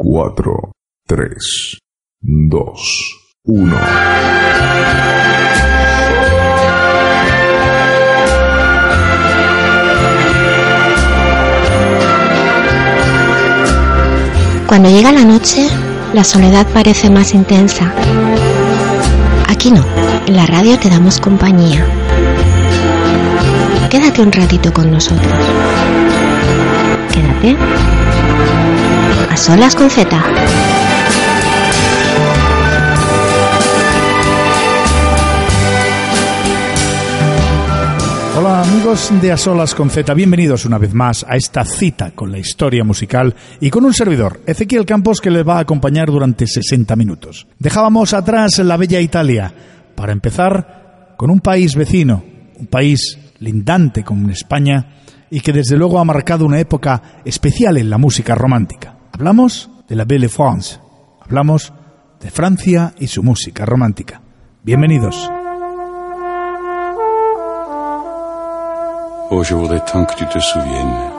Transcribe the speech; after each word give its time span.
4, 0.00 0.72
3, 1.08 1.78
2, 2.20 3.16
1. 3.46 3.76
Cuando 14.68 14.88
llega 14.88 15.10
la 15.10 15.24
noche, 15.24 15.66
la 16.14 16.22
soledad 16.22 16.64
parece 16.72 17.10
más 17.10 17.34
intensa. 17.34 17.92
Aquí 19.48 19.72
no, 19.72 19.84
en 20.28 20.36
la 20.36 20.46
radio 20.46 20.78
te 20.78 20.88
damos 20.90 21.18
compañía. 21.18 21.84
Quédate 23.90 24.22
un 24.22 24.30
ratito 24.30 24.72
con 24.72 24.92
nosotros. 24.92 25.32
Quédate. 27.12 27.97
A 29.38 29.40
solas 29.40 29.76
con 29.76 29.88
Z. 29.88 30.20
Hola 38.36 38.62
amigos 38.62 39.12
de 39.22 39.30
A 39.30 39.36
Solas 39.36 39.76
con 39.76 39.90
Z, 39.90 40.12
bienvenidos 40.14 40.64
una 40.64 40.76
vez 40.76 40.92
más 40.92 41.24
a 41.28 41.36
esta 41.36 41.64
cita 41.64 42.10
con 42.16 42.32
la 42.32 42.38
historia 42.38 42.82
musical 42.82 43.36
y 43.60 43.70
con 43.70 43.84
un 43.84 43.94
servidor, 43.94 44.40
Ezequiel 44.44 44.84
Campos, 44.84 45.20
que 45.20 45.30
les 45.30 45.46
va 45.46 45.58
a 45.58 45.60
acompañar 45.60 46.08
durante 46.08 46.48
60 46.48 46.96
minutos. 46.96 47.46
Dejábamos 47.60 48.14
atrás 48.14 48.58
la 48.58 48.76
bella 48.76 49.00
Italia 49.00 49.54
para 49.94 50.10
empezar 50.10 51.14
con 51.16 51.30
un 51.30 51.38
país 51.38 51.76
vecino, 51.76 52.24
un 52.58 52.66
país 52.66 53.16
lindante 53.38 54.02
como 54.02 54.30
España 54.30 54.96
y 55.30 55.40
que 55.42 55.52
desde 55.52 55.76
luego 55.76 56.00
ha 56.00 56.04
marcado 56.04 56.44
una 56.44 56.58
época 56.58 57.20
especial 57.24 57.76
en 57.76 57.88
la 57.88 57.98
música 57.98 58.34
romántica. 58.34 58.97
Hablamos 59.18 59.68
de 59.88 59.96
la 59.96 60.04
Belle 60.04 60.28
France, 60.28 60.78
hablamos 61.20 61.72
de 62.20 62.30
Francia 62.30 62.94
y 63.00 63.08
su 63.08 63.24
música 63.24 63.66
romántica. 63.66 64.22
Bienvenidos. 64.62 65.28
Oh, 69.30 69.42
je 69.42 69.54
voudrais 69.56 69.82
tant 69.90 70.06
que 70.06 70.14
tu 70.14 70.24
te 70.24 70.38
souviennes 70.38 71.10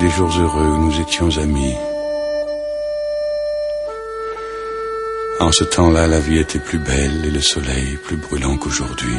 des 0.00 0.08
jours 0.08 0.34
heureux 0.40 0.66
où 0.66 0.86
nous 0.86 0.98
étions 0.98 1.28
amis. 1.36 1.76
En 5.40 5.52
ce 5.52 5.64
temps-là, 5.64 6.06
la 6.06 6.20
vie 6.20 6.38
était 6.38 6.58
plus 6.58 6.78
belle 6.78 7.22
et 7.26 7.30
le 7.30 7.42
soleil 7.42 7.98
plus 8.06 8.16
brûlant 8.16 8.56
qu'aujourd'hui. 8.56 9.18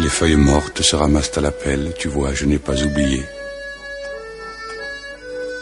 Les 0.00 0.08
feuilles 0.08 0.34
mortes 0.34 0.82
se 0.82 0.96
ramassent 0.96 1.38
à 1.38 1.42
la 1.42 1.52
pelle, 1.52 1.94
tu 1.96 2.08
vois, 2.08 2.34
je 2.34 2.44
n'ai 2.44 2.58
pas 2.58 2.82
oublié. 2.82 3.22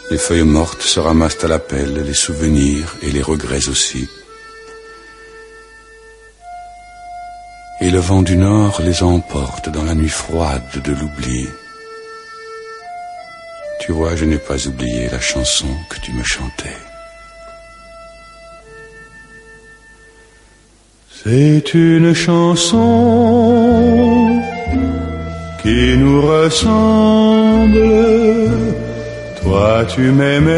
Les 0.09 0.17
feuilles 0.17 0.43
mortes 0.43 0.81
se 0.83 1.01
ramassent 1.01 1.43
à 1.43 1.49
la 1.49 1.59
pelle, 1.59 2.01
les 2.05 2.13
souvenirs 2.13 2.95
et 3.01 3.11
les 3.11 3.21
regrets 3.21 3.67
aussi. 3.67 4.07
Et 7.81 7.91
le 7.91 7.99
vent 7.99 8.21
du 8.21 8.37
nord 8.37 8.81
les 8.81 9.03
emporte 9.03 9.67
dans 9.69 9.83
la 9.83 9.95
nuit 9.95 10.07
froide 10.07 10.63
de 10.83 10.93
l'oubli. 10.93 11.47
Tu 13.81 13.91
vois, 13.91 14.15
je 14.15 14.23
n'ai 14.23 14.37
pas 14.37 14.65
oublié 14.65 15.09
la 15.09 15.19
chanson 15.19 15.67
que 15.89 15.99
tu 15.99 16.13
me 16.13 16.23
chantais. 16.23 16.77
C'est 21.23 21.73
une 21.73 22.13
chanson 22.13 22.81
qui 25.61 25.97
nous 25.97 26.21
ressemble. 26.21 27.77
Toi, 29.47 29.85
tu 29.87 30.11
m'aimais 30.11 30.51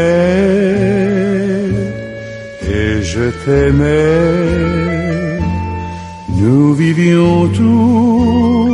et 2.76 3.02
je 3.02 3.30
t'aimais. 3.44 5.38
Nous 6.40 6.74
vivions 6.74 7.46
tous 7.58 8.70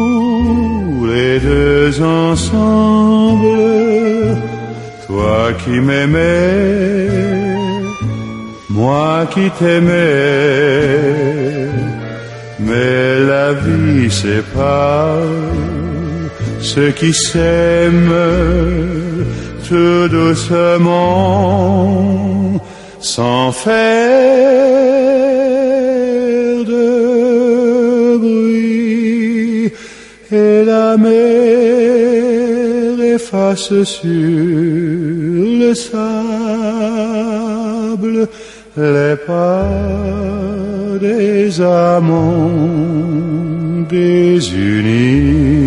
les 1.13 1.39
deux 1.39 2.03
ensemble, 2.03 3.59
toi 5.07 5.53
qui 5.63 5.77
m'aimais, 5.89 7.11
moi 8.71 9.27
qui 9.35 9.51
t'aimais, 9.59 9.93
mais 12.59 13.21
la 13.33 13.53
vie 13.53 14.11
sépare 14.11 15.29
ceux 16.61 16.93
qui 16.93 17.13
s'aiment 17.13 18.96
tout 19.69 20.09
doucement, 20.09 21.51
sans 23.01 23.53
faire 23.53 23.75
de 26.65 28.17
bruit, 28.19 29.73
et 30.33 30.65
la 30.65 30.97
mer 30.97 31.15
efface 33.15 33.83
sur 33.83 34.11
le 35.63 35.75
sable 35.75 36.27
les 38.77 39.17
pas 39.27 39.65
des 41.01 41.61
amants 41.61 42.51
désunis. 43.89 45.67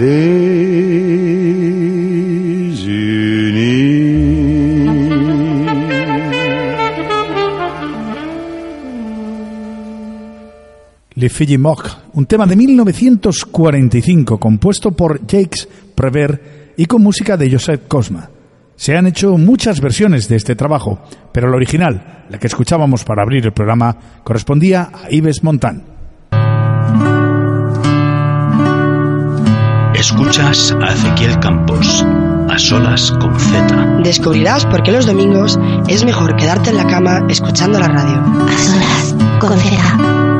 Le 0.00 0.08
Fille 11.28 11.58
un 12.14 12.24
tema 12.26 12.46
de 12.46 12.56
1945 12.56 14.38
compuesto 14.38 14.92
por 14.92 15.20
Jacques 15.26 15.68
Prévert 15.94 16.40
y 16.78 16.86
con 16.86 17.02
música 17.02 17.36
de 17.36 17.50
Joseph 17.50 17.82
Cosma. 17.86 18.30
Se 18.76 18.96
han 18.96 19.06
hecho 19.06 19.36
muchas 19.36 19.82
versiones 19.82 20.30
de 20.30 20.36
este 20.36 20.56
trabajo, 20.56 21.00
pero 21.30 21.50
la 21.50 21.56
original, 21.56 22.24
la 22.30 22.38
que 22.38 22.46
escuchábamos 22.46 23.04
para 23.04 23.22
abrir 23.22 23.44
el 23.44 23.52
programa, 23.52 23.94
correspondía 24.24 24.90
a 24.94 25.10
Yves 25.10 25.44
Montand. 25.44 25.99
Escuchas 30.00 30.74
a 30.80 30.94
Ezequiel 30.94 31.38
Campos, 31.40 32.06
a 32.48 32.58
solas 32.58 33.12
con 33.20 33.38
Z. 33.38 33.98
Descubrirás 34.02 34.64
por 34.64 34.82
qué 34.82 34.92
los 34.92 35.04
domingos 35.04 35.60
es 35.88 36.06
mejor 36.06 36.36
quedarte 36.36 36.70
en 36.70 36.78
la 36.78 36.86
cama 36.86 37.26
escuchando 37.28 37.78
la 37.78 37.88
radio. 37.88 38.24
A 38.48 38.56
solas 38.56 39.14
con 39.38 39.58
Z. 39.58 40.39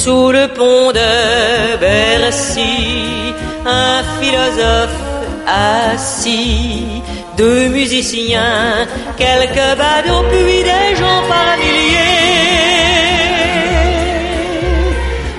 Sous 0.00 0.32
le 0.32 0.48
pont 0.48 0.90
de 0.90 1.76
Bercy, 1.78 3.34
un 3.66 4.02
philosophe 4.18 5.00
assis, 5.46 7.02
deux 7.36 7.68
musiciens, 7.68 8.88
quelques 9.18 9.70
badauds, 9.82 10.24
puis 10.30 10.62
des 10.70 10.96
gens 10.96 11.22
par 11.28 11.56
milliers. 11.58 12.22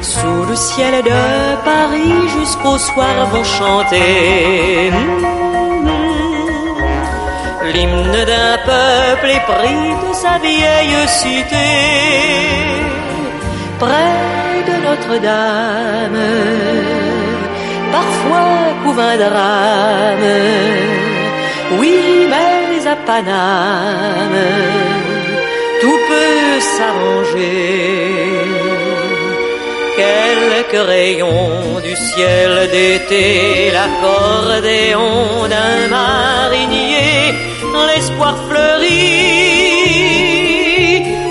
Sous 0.02 0.46
le 0.50 0.56
ciel 0.56 1.04
de 1.04 1.24
Paris 1.66 2.22
jusqu'au 2.38 2.78
soir 2.78 3.16
vont 3.32 3.44
chanter 3.44 4.92
l'hymne 7.74 8.20
d'un 8.32 8.58
peuple 8.72 9.30
épris 9.40 9.90
de 10.04 10.14
sa 10.14 10.38
vieille 10.38 11.08
cité. 11.08 11.70
Près 13.80 14.43
Notre-Dame 14.94 16.22
parfois 17.92 18.54
couvre 18.84 19.02
un 19.02 19.18
drame. 19.18 20.32
Oui, 21.80 21.98
mais 22.34 22.88
à 22.94 22.96
Paname, 23.08 24.42
tout 25.82 26.00
peut 26.10 26.60
s'arranger. 26.76 27.72
Quelques 29.98 30.84
rayons 30.94 31.80
du 31.88 31.96
ciel 31.96 32.52
d'été, 32.74 33.72
l'accordéon 33.76 35.48
d'un 35.54 35.80
marinier, 35.98 37.34
l'espoir 37.88 38.36
fleurit 38.48 38.94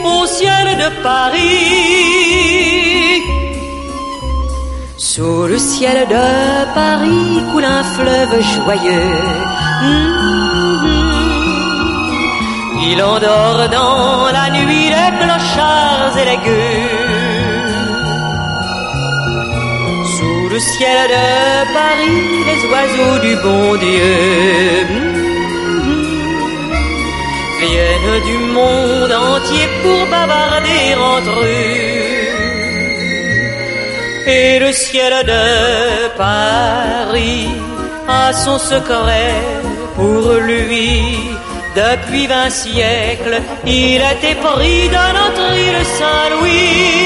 au 0.05 0.27
ciel 0.27 0.67
de 0.83 0.89
Paris 1.03 2.12
sous 5.15 5.47
le 5.47 5.59
ciel 5.59 6.09
de 6.09 6.29
Paris 6.75 7.43
coule 7.51 7.67
un 7.67 7.85
fleuve 7.97 8.37
joyeux. 8.55 9.19
Il 12.91 12.99
endort 13.03 13.69
dans 13.79 14.33
la 14.39 14.47
nuit 14.57 14.89
les 14.97 15.11
clochards 15.21 16.17
et 16.21 16.27
les 16.31 16.41
gueux. 16.47 16.89
Sous 20.17 20.49
le 20.55 20.61
ciel 20.73 20.99
de 21.17 21.29
Paris, 21.79 22.25
les 22.49 22.61
oiseaux 22.73 23.19
du 23.27 23.35
bon 23.47 23.67
Dieu 23.85 24.15
viennent 27.61 28.21
du 28.31 28.39
monde 28.57 29.15
entier 29.31 29.67
pour 29.83 30.01
bavarder 30.15 30.85
entre 31.13 31.39
eux 31.45 32.02
et 34.27 34.59
le 34.59 34.73
ciel 34.73 35.13
de 35.25 36.09
Paris 36.17 37.49
a 38.09 38.33
son 38.33 38.59
secret 38.59 39.35
pour 39.97 40.33
lui. 40.49 41.17
Depuis 41.75 42.27
vingt 42.27 42.51
siècles, 42.51 43.41
il 43.67 44.03
été 44.15 44.35
pris 44.35 44.89
dans 44.97 45.13
notre 45.21 45.49
île 45.67 45.85
Saint-Louis. 45.99 47.03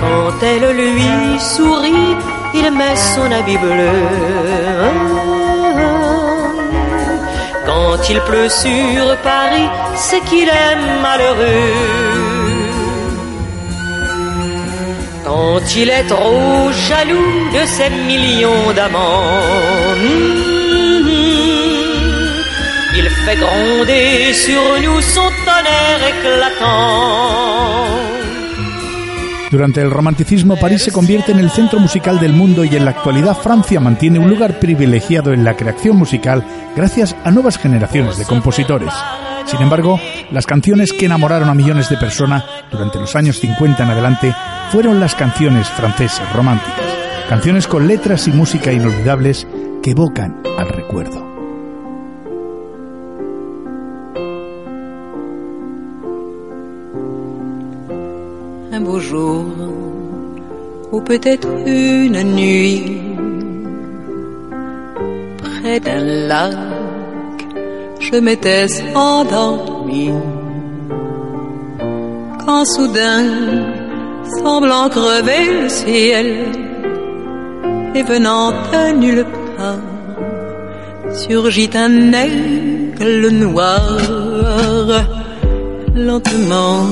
Quand 0.00 0.34
elle 0.42 0.76
lui 0.76 1.38
sourit, 1.38 2.16
il 2.54 2.70
met 2.72 2.96
son 2.96 3.30
habit 3.30 3.58
bleu. 3.58 3.98
Quand 7.64 8.10
il 8.10 8.20
pleut 8.22 8.48
sur 8.48 9.16
Paris, 9.22 9.68
c'est 9.94 10.20
qu'il 10.24 10.48
est 10.48 10.76
malheureux. 11.00 12.41
Quand 15.32 15.76
il 15.76 15.88
est 15.88 16.08
trop 16.14 16.70
jaloux 16.88 17.34
de 17.56 17.62
ses 17.74 17.90
millions 18.10 18.66
d'amants. 18.76 19.94
Il 22.98 23.06
fait 23.24 23.38
gronder 23.44 24.34
sur 24.44 24.62
nous 24.84 25.00
son 25.14 25.28
tonnerre 25.46 26.04
éclatant. 26.12 27.92
Durante 29.50 29.80
el 29.80 29.90
romanticismo, 29.90 30.56
París 30.56 30.82
se 30.82 30.92
convierte 30.92 31.32
en 31.32 31.38
el 31.38 31.50
centro 31.50 31.78
musical 31.78 32.18
del 32.18 32.32
mundo 32.32 32.64
y 32.64 32.74
en 32.76 32.84
la 32.84 32.92
actualidad 32.92 33.36
Francia 33.36 33.80
mantiene 33.80 34.18
un 34.18 34.28
lugar 34.28 34.58
privilegiado 34.58 35.32
en 35.32 35.44
la 35.44 35.54
creación 35.54 35.96
musical 35.96 36.42
gracias 36.76 37.14
a 37.24 37.30
nuevas 37.30 37.58
generaciones 37.58 38.16
de 38.18 38.24
compositores. 38.24 38.92
Sin 39.46 39.60
embargo, 39.60 40.00
las 40.30 40.46
canciones 40.46 40.92
que 40.92 41.06
enamoraron 41.06 41.48
a 41.48 41.54
millones 41.54 41.88
de 41.88 41.96
personas 41.96 42.44
durante 42.70 42.98
los 42.98 43.14
años 43.16 43.38
50 43.38 43.82
en 43.82 43.90
adelante 43.90 44.34
fueron 44.70 45.00
las 45.00 45.14
canciones 45.14 45.68
francesas 45.68 46.32
románticas, 46.32 46.80
canciones 47.28 47.66
con 47.66 47.86
letras 47.86 48.26
y 48.28 48.32
música 48.32 48.72
inolvidables 48.72 49.46
que 49.82 49.90
evocan 49.90 50.42
al 50.58 50.68
recuerdo. 50.68 51.32
Un 58.72 58.84
beau 58.84 58.98
jour, 58.98 59.44
ou 60.90 61.00
peut-être 61.02 61.46
une 61.66 62.22
nuit, 62.22 63.00
près 65.38 65.78
d'un 65.78 66.26
lac, 66.26 66.81
je 68.10 68.16
m'étais 68.18 68.66
endormi. 68.94 70.10
Quand 72.44 72.64
soudain, 72.64 73.24
semblant 74.38 74.88
crever 74.88 75.62
le 75.62 75.68
ciel 75.68 76.26
et 77.94 78.02
venant 78.02 78.50
de 78.50 78.92
nulle 79.02 79.26
part, 79.56 81.14
surgit 81.14 81.70
un 81.74 82.12
aigle 82.12 83.28
noir, 83.28 83.98
lentement, 85.94 86.86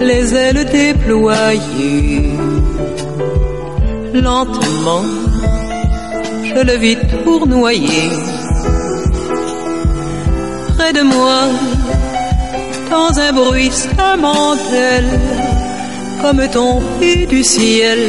les 0.00 0.34
ailes 0.34 0.64
déployées, 0.70 2.30
lentement, 4.14 5.04
je 6.44 6.60
le 6.68 6.76
vis 6.78 6.98
tournoyer 7.24 8.10
près 10.82 10.92
de 10.92 11.02
moi, 11.02 11.42
dans 12.90 13.12
un 13.26 13.32
bruit 13.32 13.70
bruissement 13.70 14.56
comme 16.20 16.42
tombé 16.48 17.26
du 17.26 17.42
ciel, 17.44 18.00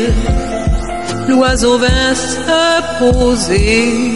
l'oiseau 1.27 1.77
vint 1.77 2.15
se 2.15 2.59
poser. 2.99 4.15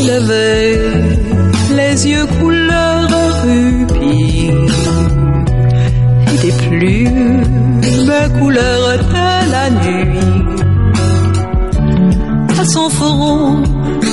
Il 0.00 0.10
avait 0.10 0.78
les 1.78 2.08
yeux 2.10 2.26
couleur 2.38 3.08
rubis 3.42 4.50
et 6.30 6.36
des 6.44 6.54
plumes 6.66 7.48
couleur 8.38 8.80
de 9.14 9.50
la 9.54 9.66
nuit. 9.70 10.18
À 12.60 12.64
son 12.64 12.88
front 12.90 13.62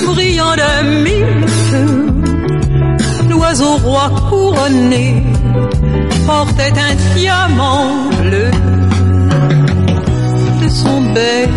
brillant 0.06 0.56
de 0.62 1.02
mille 1.04 1.48
feux, 1.48 2.05
l'oiseau 3.36 3.78
roi 3.84 4.10
couronné 4.30 5.24
portait 6.26 6.74
un 6.90 6.96
diamant 7.16 8.10
bleu 8.20 8.50
de 10.62 10.68
son 10.70 11.02
bec. 11.14 11.50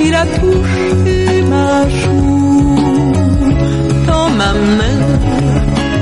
Il 0.00 0.14
a 0.14 0.24
touché 0.26 1.42
ma 1.52 1.88
joue 1.88 3.12
dans 4.06 4.30
ma 4.30 4.52
main. 4.78 5.00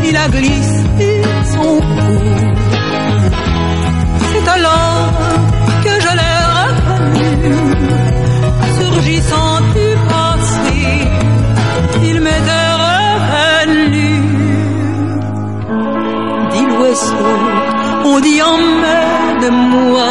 Il 0.09 0.17
a 0.17 0.29
glissé 0.29 1.16
On 18.09 18.21
dit 18.21 18.41
emmène-moi, 18.41 20.09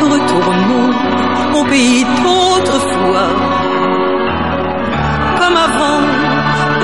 retournons 0.00 0.90
au 1.58 1.64
pays 1.64 2.04
d'autrefois. 2.22 3.28
Comme 5.38 5.56
avant, 5.68 6.00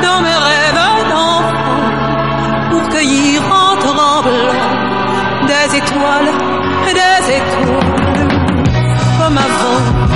dans 0.02 0.20
mes 0.20 0.38
rêves 0.48 0.82
d'enfant, 1.10 1.88
pour 2.70 2.88
cueillir 2.90 3.40
en 3.42 3.76
tremblant 3.76 4.52
des 5.46 5.76
étoiles, 5.78 6.32
et 6.88 6.94
des 7.02 7.18
étoiles. 7.38 8.28
Comme 9.18 9.38
avant, 9.38 10.15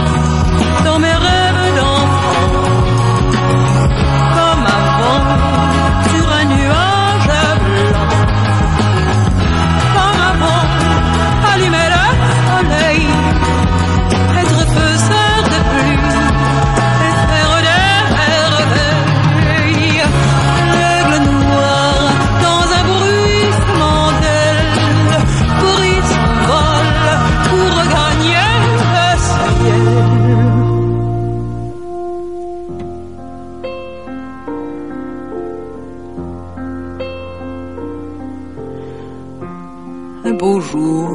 un 40.30 40.34
beau 40.34 40.60
jour, 40.60 41.08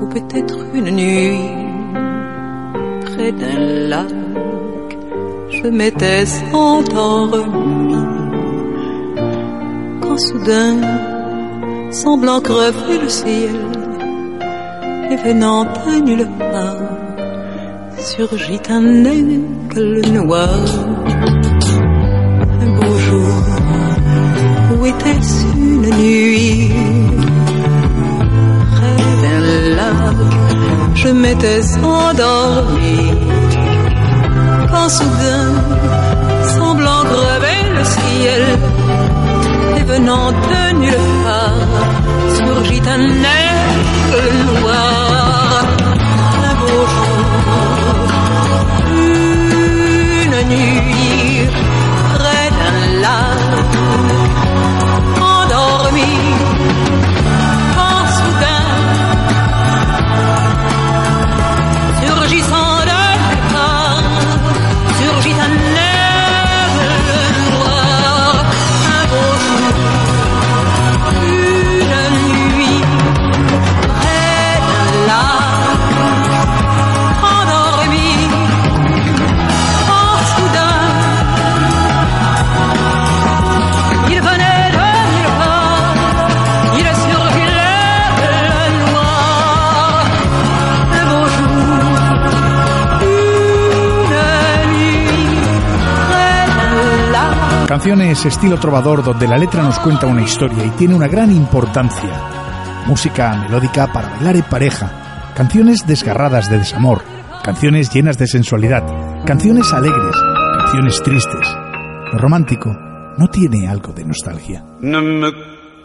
ou 0.00 0.06
peut-être 0.06 0.58
une 0.74 0.90
nuit, 0.90 1.48
près 3.06 3.32
d'un 3.32 3.58
lac, 3.90 4.12
je 5.50 5.66
m'étais 5.68 6.24
endormi. 6.52 7.94
Quand 10.02 10.18
soudain, 10.18 10.76
semblant 11.90 12.40
crever 12.40 12.98
le 13.02 13.08
ciel, 13.08 13.56
et 15.10 15.16
venant 15.16 15.64
à 15.64 16.00
nulle 16.00 16.28
part, 16.38 16.96
surgit 17.98 18.60
un 18.68 19.04
aigle 19.04 20.02
noir. 20.12 20.60
Un 22.62 22.70
beau 22.76 22.94
jour, 23.06 23.36
où 24.78 24.84
était-ce 24.84 25.46
une 25.56 25.90
nuit? 25.90 27.05
Je 30.96 31.08
m'étais 31.08 31.60
endormi. 31.82 32.98
Quand 34.70 34.88
soudain, 34.88 35.48
semblant 36.56 37.02
crever 37.12 37.60
le 37.76 37.84
ciel, 37.84 38.42
et 39.78 39.84
venant 39.84 40.32
de 40.32 40.78
nulle 40.80 41.08
part, 41.24 41.60
surgit 42.36 42.82
un 42.96 43.04
aigle 43.38 44.60
noir. 44.60 45.05
Lac. 97.76 97.82
Canciones 97.82 98.24
estilo 98.24 98.58
trovador 98.58 99.04
donde 99.04 99.28
la 99.28 99.36
letra 99.36 99.62
nos 99.62 99.78
cuenta 99.78 100.06
una 100.06 100.22
historia 100.22 100.64
y 100.64 100.70
tiene 100.70 100.94
una 100.94 101.08
gran 101.08 101.30
importancia. 101.30 102.84
Música 102.86 103.36
melódica 103.36 103.92
para 103.92 104.08
bailar 104.10 104.36
en 104.36 104.44
pareja. 104.44 105.34
Canciones 105.36 105.86
desgarradas 105.86 106.48
de 106.48 106.58
desamor. 106.58 107.02
Canciones 107.44 107.92
llenas 107.92 108.16
de 108.16 108.26
sensualidad. 108.26 108.82
Canciones 109.26 109.72
alegres. 109.74 110.16
Canciones 110.58 111.02
tristes. 111.02 111.46
Lo 112.12 112.18
romántico 112.18 112.70
no 113.18 113.28
tiene 113.28 113.68
algo 113.68 113.92
de 113.92 114.04
nostalgia. 114.06 114.64
Ne 114.80 115.00
me 115.00 115.32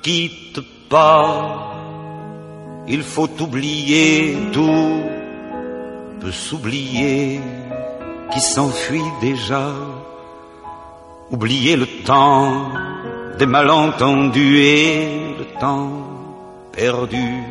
quitte 0.02 0.62
pas, 0.90 1.74
il 2.88 3.04
faut 3.04 3.30
oublier 3.42 4.50
tout, 4.54 5.04
peut 6.22 6.32
s'oublier 6.32 7.42
qui 8.32 8.40
s'enfuit 8.40 9.04
déjà, 9.22 10.01
oublier 11.32 11.78
le 11.78 11.88
temps 12.04 12.70
des 13.40 13.46
malentendus 13.46 14.58
et 14.60 15.36
le 15.40 15.46
temps 15.60 15.90
perdu, 16.72 17.44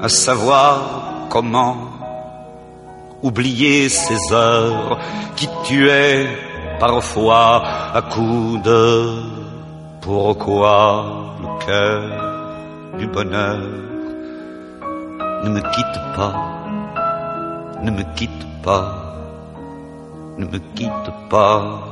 à 0.00 0.08
savoir 0.08 1.26
comment 1.28 1.76
oublier 3.22 3.88
ces 3.88 4.32
heures 4.32 4.98
qui 5.36 5.48
tuaient 5.64 6.26
parfois 6.80 7.62
à 7.94 8.02
coups 8.02 8.62
de 8.62 9.22
pourquoi 10.00 11.36
le 11.40 11.66
cœur 11.66 12.98
du 12.98 13.06
bonheur 13.06 13.60
ne 15.44 15.48
me 15.50 15.60
quitte 15.60 16.00
pas, 16.16 16.34
ne 17.82 17.90
me 17.90 18.02
quitte 18.16 18.46
pas, 18.62 19.14
ne 20.38 20.46
me 20.46 20.58
quitte 20.74 21.10
pas, 21.30 21.91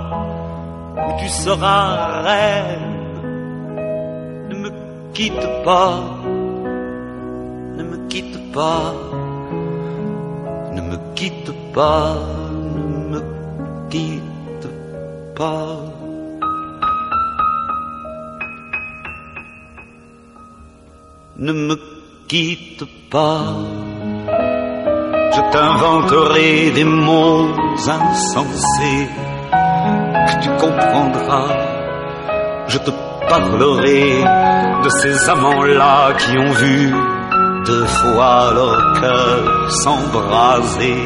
où 0.95 1.19
tu 1.19 1.29
seras 1.29 2.21
reine. 2.23 2.97
Ne 4.49 4.55
me 4.55 4.69
quitte 5.13 5.47
pas, 5.63 5.99
ne 7.77 7.83
me 7.83 8.07
quitte 8.07 8.51
pas, 8.51 8.93
ne 10.75 10.81
me 10.81 10.97
quitte 11.15 11.53
pas, 11.73 12.15
ne 12.75 12.83
me 13.11 13.21
quitte 13.89 14.69
pas. 15.35 15.77
Ne 21.37 21.53
me 21.53 21.75
quitte 22.27 22.85
pas, 23.09 23.41
je 25.35 25.41
t'inventerai 25.51 26.71
des 26.71 26.83
mots 26.83 27.47
insensés 27.87 29.09
tu 30.41 30.49
comprendras. 30.49 31.53
Je 32.67 32.77
te 32.79 32.91
parlerai 33.29 34.23
de 34.83 34.89
ces 34.89 35.29
amants-là 35.29 36.13
qui 36.13 36.37
ont 36.37 36.53
vu 36.53 36.93
deux 37.65 37.85
fois 37.85 38.51
leur 38.53 38.93
cœur 38.99 39.71
s'embraser. 39.71 41.03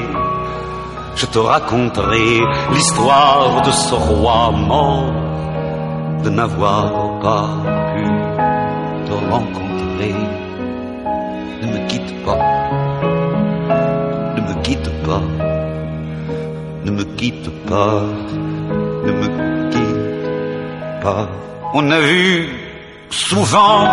Je 1.16 1.26
te 1.26 1.40
raconterai 1.40 2.42
l'histoire 2.74 3.62
de 3.62 3.72
ce 3.72 3.96
roi 3.96 4.52
mort, 4.52 5.14
de 6.24 6.30
n'avoir 6.30 7.20
pas 7.20 7.50
pu 7.94 8.06
te 9.08 9.14
rencontrer. 9.32 10.16
Ne 11.62 11.68
me 11.74 11.88
quitte 11.88 12.14
pas, 12.26 12.42
ne 14.36 14.42
me 14.48 14.62
quitte 14.62 14.90
pas, 15.06 15.22
ne 16.86 16.92
me 16.92 17.04
quitte 17.16 17.50
pas, 17.66 18.04
On 21.74 21.92
a 21.92 22.00
vu 22.00 22.50
souvent 23.12 23.88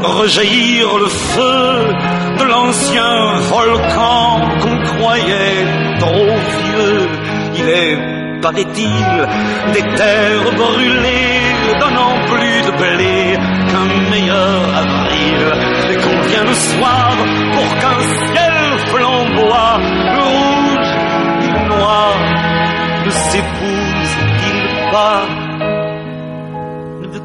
rejaillir 0.00 0.86
le 0.96 1.08
feu 1.08 1.94
de 2.38 2.44
l'ancien 2.44 3.32
volcan 3.50 4.40
qu'on 4.60 4.78
croyait 4.92 5.66
trop 5.98 6.34
vieux. 6.62 7.08
Il 7.56 7.68
est, 7.68 8.40
paraît-il, 8.40 9.10
des 9.72 9.82
terres 9.96 10.52
brûlées 10.56 11.78
donnant 11.80 12.14
plus 12.30 12.60
de 12.62 12.72
blé 12.76 13.36
qu'un 13.68 14.10
meilleur 14.10 14.60
avril. 14.76 15.40
Et 15.90 15.96
qu'on 15.96 16.20
vient 16.28 16.44
le 16.44 16.54
soir 16.54 17.10
pour 17.54 17.68
qu'un 17.80 18.00
ciel 18.20 18.54
flamboie, 18.86 19.78
le 20.14 20.22
rouge 20.36 20.92
et 21.42 21.50
le 21.56 21.68
noir 21.74 22.14
ne 23.04 23.10
s'épousent-ils 23.10 24.92
pas? 24.92 25.37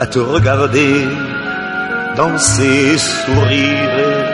à 0.00 0.06
te 0.06 0.18
regarder, 0.18 1.06
danser, 2.16 2.98
sourire, 2.98 4.24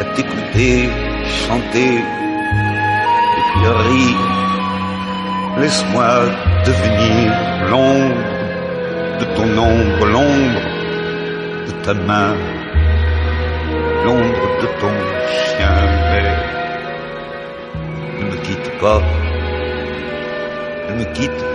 à 0.00 0.04
t'écouter, 0.14 0.88
chanter 1.46 1.94
et 1.98 3.42
puis 3.50 3.66
rire. 3.88 4.34
Laisse-moi 5.60 6.10
devenir 6.66 7.32
l'ombre 7.70 8.16
de 9.20 9.24
ton 9.36 9.48
ombre, 9.56 10.06
l'ombre 10.06 10.62
de 11.66 11.72
ta 11.84 11.94
main, 11.94 12.34
l'ombre 14.04 14.46
de 14.62 14.66
ton 14.80 14.94
chien, 15.30 15.78
mais 16.10 16.30
ne 18.18 18.24
me 18.30 18.36
quitte 18.42 18.70
pas, 18.80 19.00
ne 20.88 20.94
me 20.98 21.04
quitte 21.12 21.30
pas, 21.30 21.53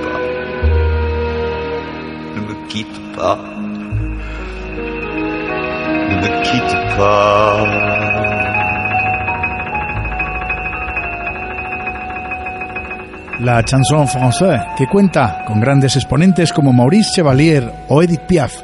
La 13.39 13.63
chanson 13.63 14.07
française, 14.07 14.75
que 14.77 14.85
cuenta 14.85 15.43
con 15.47 15.59
grandes 15.59 15.95
exponentes 15.95 16.53
como 16.53 16.71
Maurice 16.71 17.09
Chevalier 17.15 17.85
o 17.87 18.03
Edith 18.03 18.27
Piaf, 18.27 18.61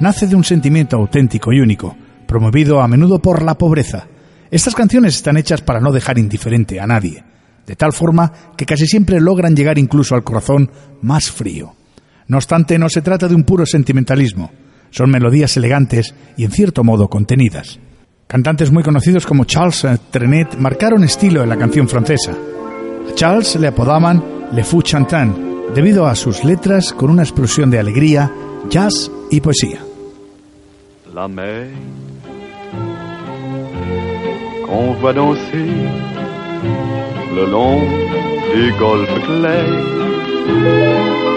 nace 0.00 0.26
de 0.26 0.36
un 0.36 0.44
sentimiento 0.44 0.96
auténtico 0.96 1.52
y 1.52 1.60
único, 1.60 1.94
promovido 2.26 2.80
a 2.80 2.88
menudo 2.88 3.18
por 3.18 3.42
la 3.42 3.58
pobreza. 3.58 4.06
Estas 4.50 4.74
canciones 4.74 5.16
están 5.16 5.36
hechas 5.36 5.60
para 5.60 5.80
no 5.80 5.92
dejar 5.92 6.18
indiferente 6.18 6.80
a 6.80 6.86
nadie, 6.86 7.22
de 7.66 7.76
tal 7.76 7.92
forma 7.92 8.32
que 8.56 8.64
casi 8.64 8.86
siempre 8.86 9.20
logran 9.20 9.54
llegar 9.54 9.76
incluso 9.76 10.14
al 10.14 10.24
corazón 10.24 10.70
más 11.02 11.30
frío. 11.30 11.74
No 12.32 12.38
obstante, 12.38 12.78
no 12.78 12.88
se 12.88 13.02
trata 13.02 13.28
de 13.28 13.34
un 13.34 13.44
puro 13.44 13.66
sentimentalismo, 13.66 14.50
son 14.88 15.10
melodías 15.10 15.54
elegantes 15.58 16.14
y 16.34 16.44
en 16.44 16.50
cierto 16.50 16.82
modo 16.82 17.08
contenidas. 17.08 17.78
Cantantes 18.26 18.72
muy 18.72 18.82
conocidos 18.82 19.26
como 19.26 19.44
Charles 19.44 19.86
Trenet 20.10 20.56
marcaron 20.56 21.04
estilo 21.04 21.42
en 21.42 21.50
la 21.50 21.58
canción 21.58 21.90
francesa. 21.90 22.32
A 22.32 23.14
Charles 23.14 23.56
le 23.56 23.66
apodaban 23.68 24.24
Le 24.50 24.64
Fou 24.64 24.80
Chantant, 24.80 25.36
debido 25.74 26.06
a 26.06 26.14
sus 26.14 26.42
letras 26.42 26.94
con 26.94 27.10
una 27.10 27.22
explosión 27.22 27.70
de 27.70 27.80
alegría, 27.80 28.32
jazz 28.70 29.10
y 29.30 29.42
poesía. 29.42 29.80
La 31.12 31.28
mer 31.28 31.68
danser 35.02 35.68
le 37.34 37.46
long 37.46 37.86
clairs 39.26 41.11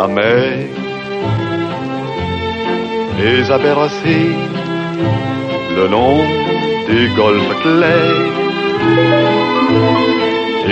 La 0.00 0.06
mer 0.06 0.66
les 3.18 3.50
a 3.50 3.58
bercés 3.58 4.34
le 5.76 5.84
long 5.94 6.20
des 6.88 7.06
golfes 7.20 7.54
clairs 7.64 8.36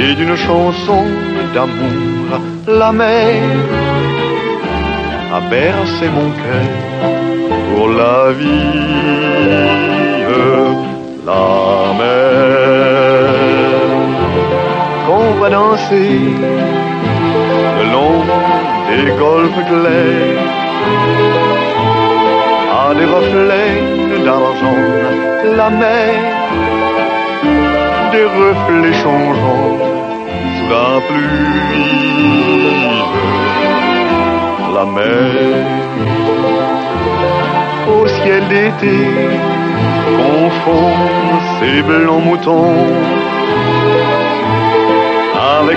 et 0.01 0.15
d'une 0.19 0.37
chanson 0.47 1.05
d'amour. 1.53 2.27
La 2.81 2.91
mer 2.91 3.43
a 5.39 5.41
bercé 5.57 6.07
mon 6.17 6.29
cœur 6.43 6.71
pour 7.69 7.89
la 8.01 8.33
vie. 8.41 8.79
La 11.31 11.49
mer 12.01 12.49
qu'on 15.07 15.29
va 15.41 15.49
danser 15.51 16.19
des 18.99 19.13
golfes 19.25 19.65
clairs 19.71 20.43
à 22.81 22.95
des 22.99 23.09
reflets 23.17 23.77
d'argent. 24.25 24.85
La 25.59 25.71
mer 25.71 26.15
des 28.13 28.29
reflets 28.43 28.97
changeants 29.05 29.79
sous 30.55 30.69
la 30.75 30.91
pluie. 31.09 31.79
La 34.77 34.85
mer 34.97 35.31
au 37.97 38.07
ciel 38.17 38.43
d'été 38.53 38.99
confond 40.19 40.93
ces 41.59 41.83
blancs 41.83 42.25
moutons 42.25 42.87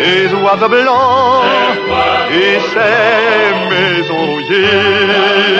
ses 0.00 0.32
oies 0.34 0.56
de 0.56 0.66
blanc 0.66 1.42
et 2.30 2.58
ses 2.72 3.52
maisons 3.70 4.24
rouillées. 4.30 5.56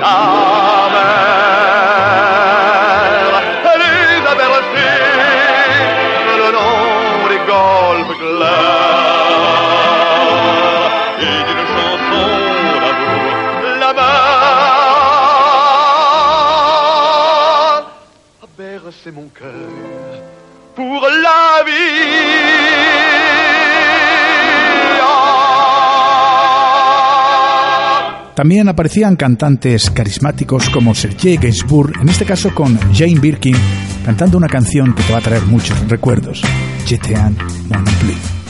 La 0.00 0.18
mer, 0.94 1.32
elle 3.72 3.84
est 3.92 4.24
abertée, 4.32 5.04
le 6.40 6.48
long 6.56 7.28
des 7.32 7.42
golfes 7.52 8.16
clairs 8.22 8.86
et 11.20 11.38
d'une 11.48 11.66
chanson 11.74 12.26
d'amour. 12.82 13.30
La 13.80 13.90
mer, 13.92 14.26
aberre, 18.42 18.88
c'est 19.04 19.12
mon 19.12 19.28
cœur 19.28 19.72
pour 20.74 21.00
la 21.00 21.64
vie. 21.64 22.35
También 28.36 28.68
aparecían 28.68 29.16
cantantes 29.16 29.88
carismáticos 29.88 30.68
como 30.68 30.94
Sergei 30.94 31.38
Gainsbourg, 31.38 31.94
en 32.02 32.10
este 32.10 32.26
caso 32.26 32.54
con 32.54 32.78
Jane 32.92 33.18
Birkin, 33.18 33.56
cantando 34.04 34.36
una 34.36 34.46
canción 34.46 34.94
que 34.94 35.02
te 35.04 35.12
va 35.14 35.20
a 35.20 35.22
traer 35.22 35.44
muchos 35.44 35.88
recuerdos, 35.88 36.42
Jetean 36.84 37.34
Monopoly. 37.70 38.45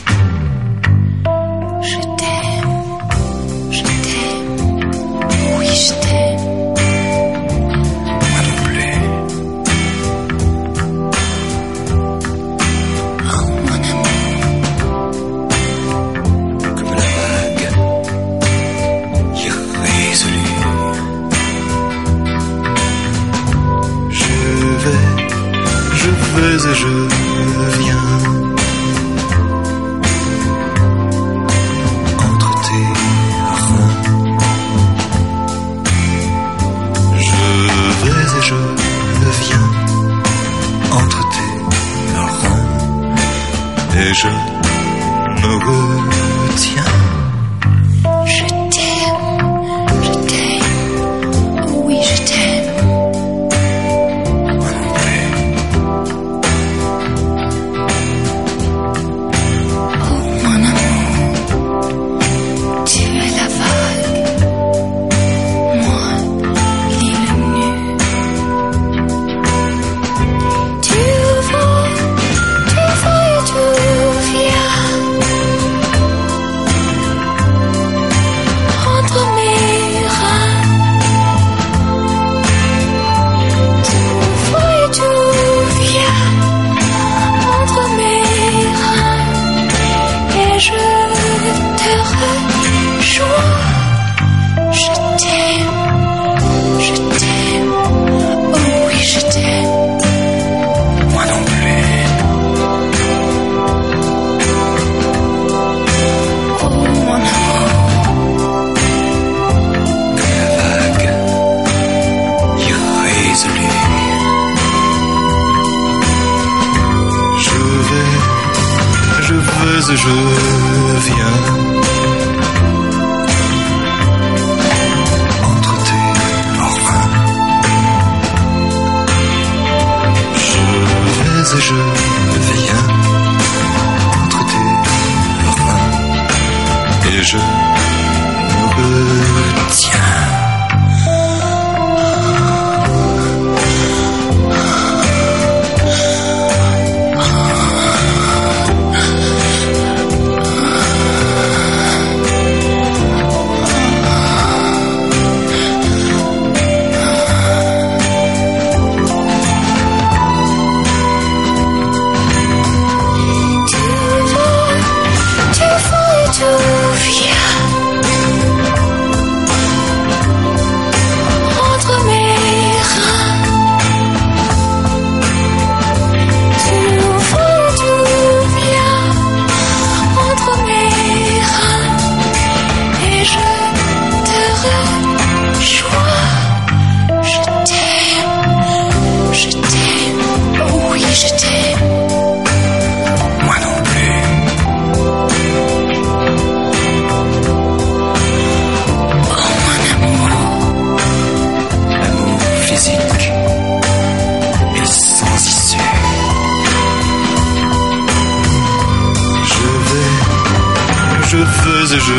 je 211.45 211.93
et 211.93 212.01
je 212.01 212.13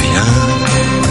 viens. 0.00 1.07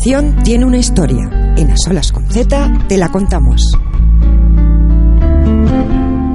canción 0.00 0.42
tiene 0.42 0.64
una 0.64 0.78
historia. 0.78 1.54
En 1.58 1.70
A 1.70 1.74
Solas 1.76 2.10
con 2.10 2.24
Z 2.30 2.86
te 2.88 2.96
la 2.96 3.10
contamos. 3.10 3.60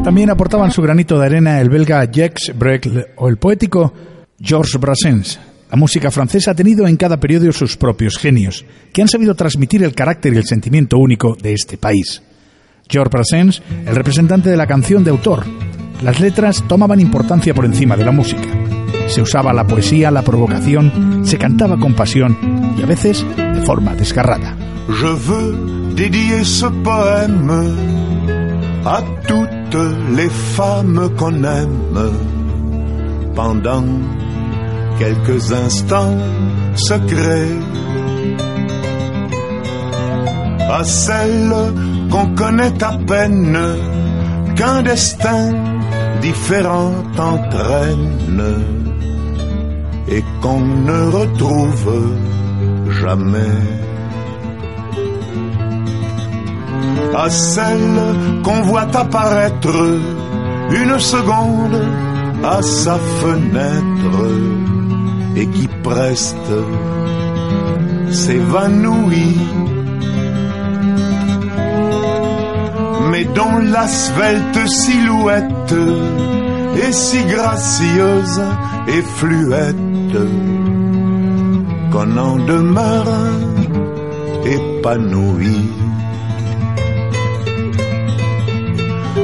También 0.03 0.29
aportaban 0.29 0.69
su 0.69 0.83
granito 0.83 1.17
de 1.17 1.25
arena 1.25 1.59
el 1.59 1.71
belga 1.71 2.05
Jacques 2.05 2.53
Brel 2.55 3.07
o 3.15 3.27
el 3.27 3.37
poético 3.37 3.91
Georges 4.39 4.79
Brassens. 4.79 5.39
La 5.71 5.77
música 5.77 6.11
francesa 6.11 6.51
ha 6.51 6.55
tenido 6.55 6.85
en 6.85 6.95
cada 6.95 7.19
periodo 7.19 7.51
sus 7.51 7.75
propios 7.75 8.19
genios, 8.19 8.63
que 8.93 9.01
han 9.01 9.07
sabido 9.07 9.33
transmitir 9.33 9.83
el 9.83 9.95
carácter 9.95 10.35
y 10.35 10.37
el 10.37 10.45
sentimiento 10.45 10.99
único 10.99 11.35
de 11.35 11.53
este 11.53 11.79
país. 11.79 12.21
Georges 12.87 13.11
Brassens, 13.11 13.63
el 13.87 13.95
representante 13.95 14.51
de 14.51 14.57
la 14.57 14.67
canción 14.67 15.03
de 15.03 15.09
autor. 15.09 15.43
Las 16.03 16.19
letras 16.19 16.63
tomaban 16.67 16.99
importancia 16.99 17.55
por 17.55 17.65
encima 17.65 17.97
de 17.97 18.05
la 18.05 18.11
música. 18.11 18.64
Se 19.07 19.21
usaba 19.21 19.53
la 19.53 19.65
poesía, 19.65 20.11
la 20.11 20.21
provocación, 20.21 21.21
se 21.23 21.37
cantaba 21.37 21.77
con 21.77 21.93
pasión 21.93 22.37
y 22.77 22.81
a 22.81 22.85
veces 22.85 23.25
de 23.37 23.61
forma 23.61 23.95
desgarrada. 23.95 24.55
Je 24.89 25.07
veux 25.07 25.93
dédier 25.95 26.43
ce 26.43 26.67
poème 26.83 27.51
à 28.85 29.01
toutes 29.27 29.77
les 30.15 30.29
femmes 30.29 31.09
qu'on 31.17 31.43
aime. 31.43 32.11
Pendant 33.35 33.83
quelques 34.99 35.51
instants 35.51 36.17
secrets, 36.75 37.57
à 40.69 40.83
celles 40.83 41.53
qu'on 42.09 42.33
connaît 42.35 42.83
à 42.83 42.97
peine, 43.05 43.57
qu'un 44.55 44.81
destin 44.83 45.51
différent 46.25 46.91
entraîne 47.33 48.41
et 50.07 50.23
qu'on 50.41 50.61
ne 50.89 50.99
retrouve 51.19 51.97
jamais. 53.01 53.61
À 57.25 57.29
celle 57.29 57.99
qu'on 58.43 58.61
voit 58.69 58.89
apparaître 59.03 59.79
une 60.81 60.97
seconde 60.99 61.81
à 62.43 62.59
sa 62.61 62.97
fenêtre 63.21 64.19
et 65.35 65.47
qui 65.55 65.67
preste 65.83 66.53
s'évanouit 68.09 69.37
dont 73.35 73.57
la 73.57 73.87
svelte 73.87 74.67
silhouette 74.67 75.75
est 76.77 76.91
si 76.91 77.23
gracieuse 77.25 78.41
et 78.87 79.01
fluette 79.01 80.17
qu'on 81.91 82.17
en 82.17 82.35
demeure 82.37 83.07
épanoui. 84.45 85.69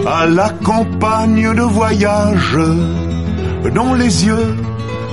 À 0.06 0.26
la 0.28 0.50
campagne 0.50 1.54
de 1.54 1.62
voyage, 1.62 2.58
dont 3.74 3.94
les 3.94 4.26
yeux, 4.26 4.56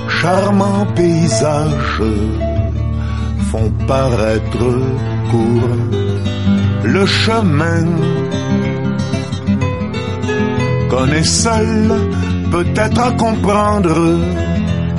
charmants 0.09 0.87
paysages, 0.95 2.03
font 3.51 3.71
paraître 3.87 4.67
court 5.31 5.77
le 6.83 7.05
chemin 7.05 7.85
qu'on 10.89 11.07
est 11.07 11.23
seul 11.23 11.91
peut-être 12.51 12.99
à 12.99 13.11
comprendre 13.11 14.17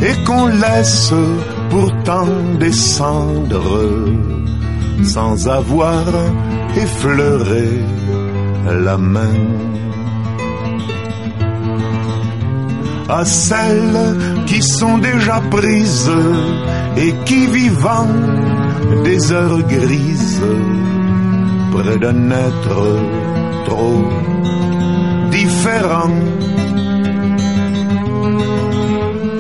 et 0.00 0.24
qu'on 0.24 0.46
laisse 0.46 1.12
pourtant 1.68 2.28
descendre 2.58 4.08
sans 5.02 5.48
avoir 5.48 6.04
effleuré 6.76 7.68
la 8.84 8.96
main. 8.96 9.38
À 13.08 13.24
celles 13.24 14.44
qui 14.46 14.62
sont 14.62 14.98
déjà 14.98 15.40
prises 15.50 16.10
et 16.96 17.12
qui 17.24 17.46
vivant 17.46 18.06
des 19.02 19.32
heures 19.32 19.62
grises 19.62 20.42
près 21.72 21.98
d'un 21.98 22.30
être 22.30 22.80
trop 23.66 24.04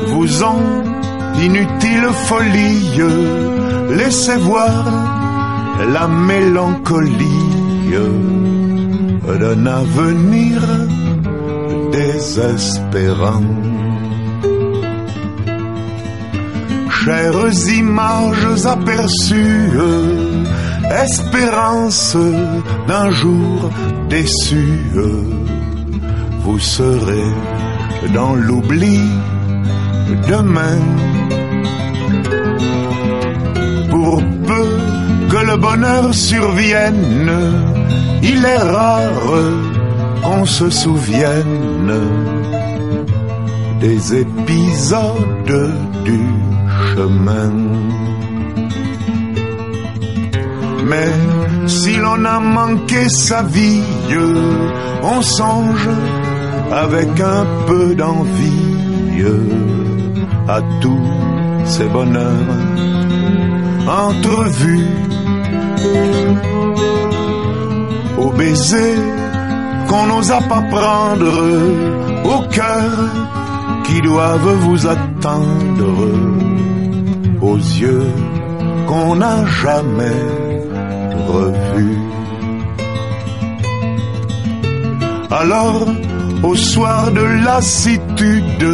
vous 0.06 0.44
ont 0.44 0.82
inutile 1.42 2.08
folie 2.28 3.00
laissez 3.96 4.36
voir 4.36 4.84
la 5.92 6.06
mélancolie 6.06 7.50
d'un 9.40 9.66
avenir 9.66 10.60
désespérant. 11.92 13.44
Chères 16.90 17.68
images 17.78 18.66
aperçues, 18.66 19.70
espérance 21.04 22.16
d'un 22.86 23.10
jour 23.10 23.70
déçu, 24.08 24.80
vous 26.42 26.58
serez 26.58 27.32
dans 28.14 28.34
l'oubli 28.34 29.00
demain. 30.28 30.80
Pour 33.90 34.22
peu 34.46 34.68
que 35.30 35.46
le 35.50 35.56
bonheur 35.56 36.14
survienne, 36.14 37.30
il 38.22 38.44
est 38.44 38.64
rare 38.78 39.32
qu'on 40.22 40.44
se 40.44 40.70
souvienne 40.70 41.92
des 43.80 44.14
épisodes 44.14 45.74
du 46.04 46.20
chemin. 46.94 47.52
Mais 50.90 51.12
si 51.66 51.96
l'on 51.96 52.24
a 52.24 52.40
manqué 52.40 53.08
sa 53.08 53.42
vie, 53.42 53.82
on 55.02 55.22
songe 55.22 55.88
avec 56.70 57.20
un 57.20 57.46
peu 57.66 57.94
d'envie 57.94 58.70
à 60.48 60.60
tous 60.80 61.06
ces 61.64 61.86
bonheurs 61.88 62.56
entrevus 63.86 64.86
au 68.18 68.30
baiser 68.30 68.94
qu'on 69.88 70.06
n'osa 70.06 70.38
pas 70.48 70.62
prendre, 70.62 71.40
au 72.24 72.40
cœur 72.48 72.92
qui 73.84 74.00
doivent 74.02 74.54
vous 74.66 74.86
attendre, 74.86 76.08
aux 77.40 77.56
yeux 77.56 78.12
qu'on 78.86 79.16
n'a 79.16 79.44
jamais 79.46 80.22
revus. 81.26 81.98
Alors, 85.30 85.86
au 86.42 86.54
soir 86.54 87.10
de 87.12 87.22
lassitude, 87.44 88.66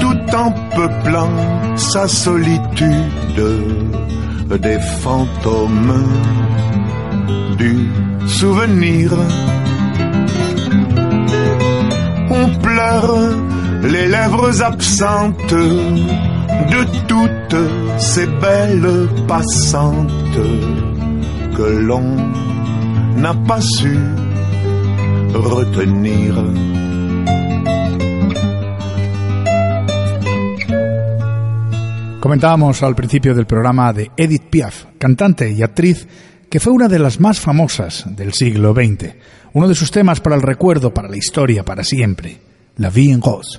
tout 0.00 0.36
en 0.36 0.50
peuplant 0.74 1.76
sa 1.76 2.08
solitude, 2.08 3.42
des 4.60 4.78
fantômes 5.02 6.04
du 7.58 7.88
souvenir. 8.26 9.12
On 12.30 12.48
pleure 12.60 13.14
les 13.82 14.08
lèvres 14.08 14.62
absentes 14.62 15.54
de 15.54 16.84
toutes 17.06 17.56
ces 17.98 18.26
belles 18.26 19.08
passantes 19.26 20.40
que 21.56 21.62
l'on 21.62 22.16
n'a 23.16 23.34
pas 23.34 23.60
su 23.60 23.96
Comentábamos 32.20 32.82
al 32.82 32.94
principio 32.94 33.34
del 33.34 33.46
programa 33.46 33.92
de 33.92 34.10
Edith 34.16 34.50
Piaf, 34.50 34.86
cantante 34.98 35.52
y 35.52 35.62
actriz 35.62 36.08
que 36.50 36.60
fue 36.60 36.72
una 36.72 36.88
de 36.88 36.98
las 36.98 37.20
más 37.20 37.38
famosas 37.40 38.04
del 38.16 38.32
siglo 38.32 38.72
XX, 38.74 39.14
uno 39.52 39.68
de 39.68 39.74
sus 39.74 39.90
temas 39.90 40.20
para 40.20 40.36
el 40.36 40.42
recuerdo, 40.42 40.94
para 40.94 41.08
la 41.08 41.16
historia, 41.16 41.64
para 41.64 41.84
siempre, 41.84 42.38
La 42.76 42.90
Vie 42.90 43.12
en 43.12 43.20
Rose. 43.20 43.58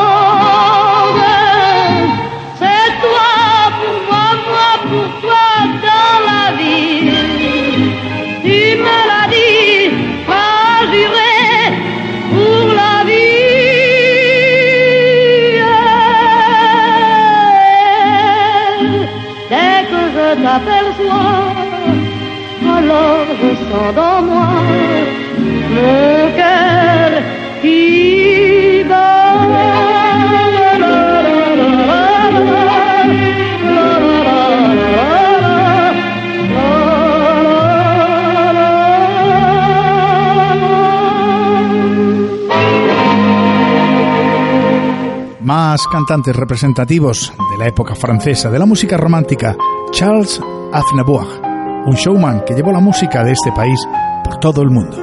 Más 45.51 45.85
cantantes 45.87 46.35
representativos 46.35 47.33
de 47.51 47.57
la 47.57 47.67
época 47.67 47.95
francesa 47.95 48.49
de 48.49 48.59
la 48.59 48.65
música 48.65 48.95
romántica, 48.95 49.57
Charles 49.91 50.39
Aznavour, 50.71 51.50
un 51.85 51.95
showman 51.95 52.41
que 52.45 52.53
llevó 52.53 52.71
la 52.71 52.79
música 52.79 53.23
de 53.23 53.31
este 53.31 53.51
país 53.51 53.79
por 54.23 54.37
todo 54.37 54.61
el 54.61 54.69
mundo. 54.69 54.97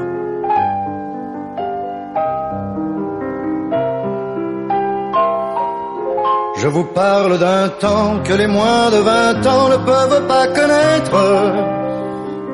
Je 6.60 6.66
vous 6.66 6.86
parle 6.92 7.38
d'un 7.38 7.68
temps 7.78 8.20
que 8.24 8.32
les 8.34 8.48
moins 8.48 8.90
de 8.90 8.98
vingt 8.98 9.46
ans 9.46 9.68
ne 9.68 9.76
peuvent 9.76 10.26
pas 10.26 10.48
connaître. 10.48 11.18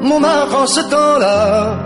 Montmartre 0.02 0.56
en 0.56 0.66
ce 0.66 0.80
temps-là 0.80 1.78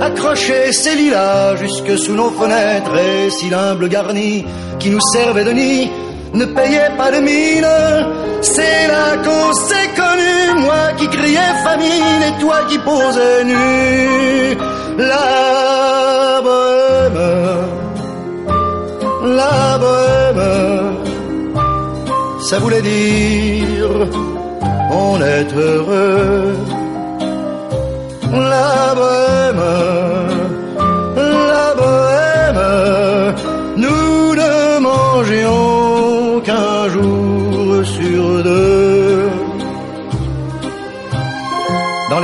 accrochait 0.00 0.72
ses 0.72 0.94
lilas 0.94 1.56
jusque 1.56 1.98
sous 1.98 2.14
nos 2.14 2.30
fenêtres 2.30 2.96
et 2.96 3.30
si 3.30 3.50
l'humble 3.50 3.88
garni 3.88 4.46
qui 4.78 4.88
nous 4.90 5.00
servait 5.12 5.44
de 5.44 5.52
nid 5.52 5.90
ne 6.32 6.44
payait 6.46 6.96
pas 6.96 7.10
de 7.10 7.20
mine. 7.20 7.66
C'est 8.42 8.86
s'est 9.52 9.88
connu, 9.95 9.95
moi 10.68 10.84
qui 10.98 11.06
criais 11.16 11.54
famine 11.66 12.22
et 12.28 12.34
toi 12.42 12.58
qui 12.68 12.78
posais 12.78 13.44
nu. 13.50 14.56
La 15.12 16.40
bohème, 16.46 17.24
la 19.40 19.60
bohème, 19.84 20.44
ça 22.48 22.56
voulait 22.62 22.82
dire 22.82 23.94
on 24.90 25.14
est 25.36 25.50
heureux. 25.54 26.54
La 28.32 28.94
bohème, 29.00 29.64
la 31.52 31.66
bohème, 31.80 32.62
nous 33.84 34.34
ne 34.40 34.54
mangions 34.88 35.65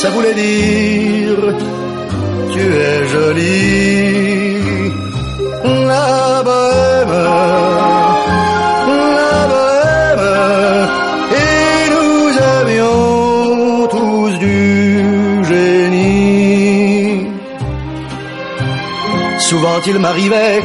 ça 0.00 0.10
voulait 0.10 0.34
dire 0.34 1.40
tu 2.52 2.64
es 2.88 3.08
jolie. 3.14 4.56
La 5.64 6.42
bohème, 6.48 7.16
la 9.28 9.38
bohème, 9.52 10.26
et 11.44 11.80
nous 11.96 12.26
avions 12.60 13.86
tous 13.94 14.32
du 14.46 15.44
génie. 15.50 17.26
Souvent 19.48 19.80
il 19.86 19.98
m'arrivait 19.98 20.62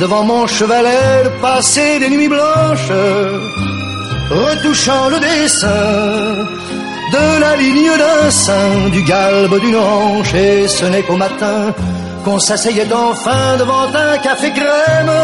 devant 0.00 0.24
mon 0.24 0.46
chevalet 0.46 1.24
de 1.26 1.30
passer 1.40 1.98
des 2.00 2.10
nuits 2.10 2.32
blanches, 2.36 2.92
retouchant 4.30 5.08
le 5.14 5.18
dessin 5.20 6.61
de 7.14 7.26
la 7.44 7.52
ligne 7.56 7.94
d'un 8.02 8.30
sein, 8.30 8.88
du 8.90 9.02
galbe 9.02 9.60
d'une 9.60 9.76
hanche, 9.76 10.34
et 10.34 10.66
ce 10.68 10.84
n'est 10.86 11.02
qu'au 11.02 11.16
matin 11.16 11.58
qu'on 12.24 12.38
s'asseyait 12.38 12.92
enfin 12.92 13.56
devant 13.58 13.88
un 14.06 14.16
café 14.18 14.50
crème. 14.58 15.16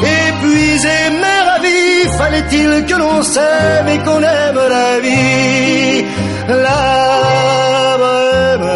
Épuisé 0.00 0.96
mais 1.20 1.40
ravi, 1.50 1.82
fallait-il 2.18 2.70
que 2.86 2.94
l'on 3.02 3.22
s'aime 3.22 3.88
et 3.94 3.98
qu'on 4.04 4.22
aime 4.22 4.62
la 4.76 4.90
vie? 5.04 6.04
La 6.48 7.96
bohème, 8.02 8.70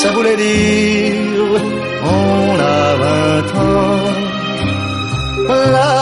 ça 0.00 0.08
voulait 0.14 0.36
dire 0.36 1.62
on 2.04 2.58
a 2.58 2.96
vingt. 3.02 3.50
La 5.76 6.01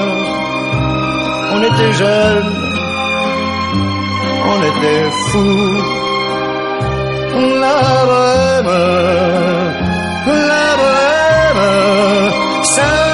on 1.61 1.63
était 1.63 1.93
jeunes, 1.93 2.53
on 4.51 4.59
était 4.69 5.09
fous. 5.29 5.83
la 7.61 7.79
bohème, 8.09 8.73
la 10.49 10.67
bohème, 10.81 11.63
ça 12.75 13.10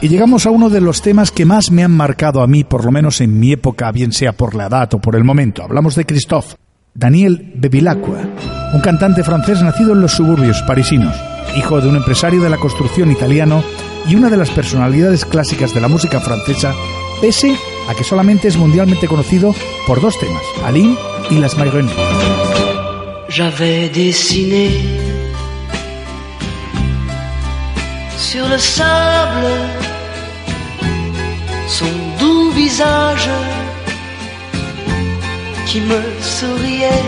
Y 0.00 0.08
llegamos 0.08 0.46
a 0.46 0.50
uno 0.50 0.70
de 0.70 0.80
los 0.80 1.02
temas 1.02 1.32
que 1.32 1.44
más 1.44 1.72
me 1.72 1.82
han 1.82 1.90
marcado 1.90 2.40
a 2.40 2.46
mí, 2.46 2.62
por 2.62 2.84
lo 2.84 2.92
menos 2.92 3.20
en 3.20 3.40
mi 3.40 3.50
época, 3.50 3.90
bien 3.90 4.12
sea 4.12 4.32
por 4.32 4.54
la 4.54 4.66
edad 4.66 4.94
o 4.94 5.00
por 5.00 5.16
el 5.16 5.24
momento. 5.24 5.64
Hablamos 5.64 5.96
de 5.96 6.06
Christophe, 6.06 6.54
Daniel 6.94 7.52
Bevilacqua, 7.56 8.20
un 8.74 8.80
cantante 8.80 9.24
francés 9.24 9.60
nacido 9.60 9.94
en 9.94 10.00
los 10.00 10.12
suburbios 10.12 10.62
parisinos, 10.62 11.16
hijo 11.56 11.80
de 11.80 11.88
un 11.88 11.96
empresario 11.96 12.40
de 12.40 12.48
la 12.48 12.58
construcción 12.58 13.10
italiano 13.10 13.64
y 14.06 14.14
una 14.14 14.30
de 14.30 14.36
las 14.36 14.50
personalidades 14.50 15.24
clásicas 15.24 15.74
de 15.74 15.80
la 15.80 15.88
música 15.88 16.20
francesa, 16.20 16.72
pese 17.20 17.56
a 17.90 17.94
que 17.94 18.04
solamente 18.04 18.46
es 18.46 18.56
mundialmente 18.56 19.08
conocido 19.08 19.52
por 19.84 20.00
dos 20.00 20.16
temas, 20.20 20.42
Aline 20.64 20.96
y 21.28 21.38
Las 21.38 21.58
Mayrenes. 21.58 21.92
J'avais 23.30 23.92
dessiné 23.92 24.70
sur 28.16 28.48
le 28.48 28.58
sable 28.58 29.87
son 31.68 31.92
doux 32.18 32.50
visage 32.50 33.28
qui 35.66 35.80
me 35.80 36.00
souriait. 36.20 37.04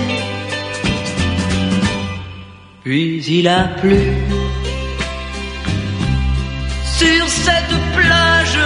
Puis 2.84 3.24
il 3.38 3.48
a 3.48 3.64
plu 3.80 4.00
sur 6.98 7.28
cette 7.28 7.76
plage, 7.96 8.58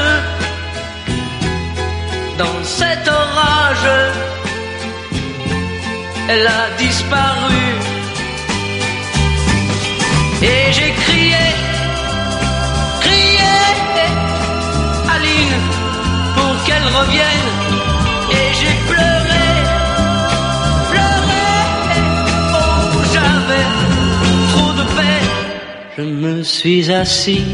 dans 2.39 2.65
cet 2.65 3.07
orage, 3.07 3.91
elle 6.29 6.47
a 6.47 6.65
disparu. 6.79 8.04
Et 17.13 18.49
j'ai 18.59 18.77
pleuré, 18.91 19.47
pleuré, 20.91 21.47
oh 22.53 23.01
j'avais 23.13 23.67
trop 24.53 24.73
de 24.81 24.85
peine. 24.97 25.31
Je 25.97 26.03
me 26.03 26.43
suis 26.43 26.91
assis 26.91 27.45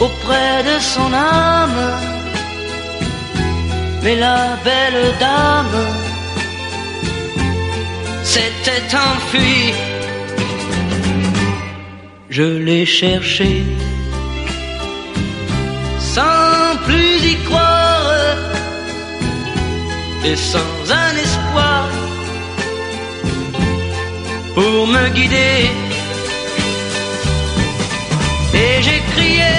auprès 0.00 0.62
de 0.70 0.80
son 0.80 1.12
âme. 1.12 1.82
Mais 4.02 4.16
la 4.16 4.56
belle 4.64 5.14
dame 5.18 5.80
s'était 8.22 8.96
enfuie. 8.96 9.72
Je 12.30 12.42
l'ai 12.42 12.86
cherché 12.86 13.64
sans 15.98 16.47
et 20.30 20.36
sans 20.36 20.92
un 21.04 21.14
espoir 21.26 21.88
pour 24.54 24.86
me 24.94 25.04
guider. 25.16 25.60
Et 28.62 28.82
j'ai 28.86 29.00
crié, 29.12 29.52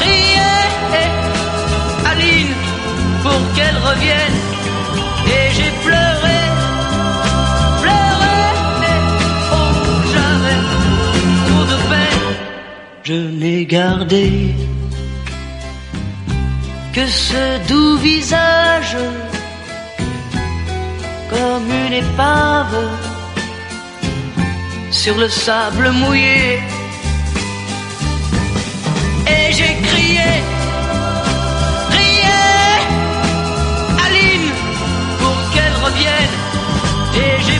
crié, 0.00 0.52
Aline, 2.10 2.54
pour 3.22 3.42
qu'elle 3.54 3.78
revienne. 3.88 4.38
Et 5.36 5.46
j'ai 5.56 5.72
pleuré, 5.86 6.38
pleuré, 7.82 8.38
oh 9.58 9.70
j'avais 10.12 10.60
trop 11.46 11.64
de 11.72 11.78
peine. 11.90 12.24
Je 13.08 13.18
n'ai 13.40 13.60
gardé 13.66 14.26
que 16.94 17.06
ce 17.08 17.58
doux 17.68 17.96
visage 17.96 18.96
comme 21.28 21.68
une 21.86 21.92
épave 21.92 22.78
sur 24.92 25.16
le 25.18 25.28
sable 25.28 25.90
mouillé. 25.90 26.60
Et 29.26 29.52
j'ai 29.56 29.74
crié, 29.88 30.30
crié, 31.90 32.40
Aline, 34.04 34.50
pour 35.18 35.38
qu'elle 35.52 35.76
revienne. 35.86 36.34
Et 37.22 37.42
j'ai 37.44 37.53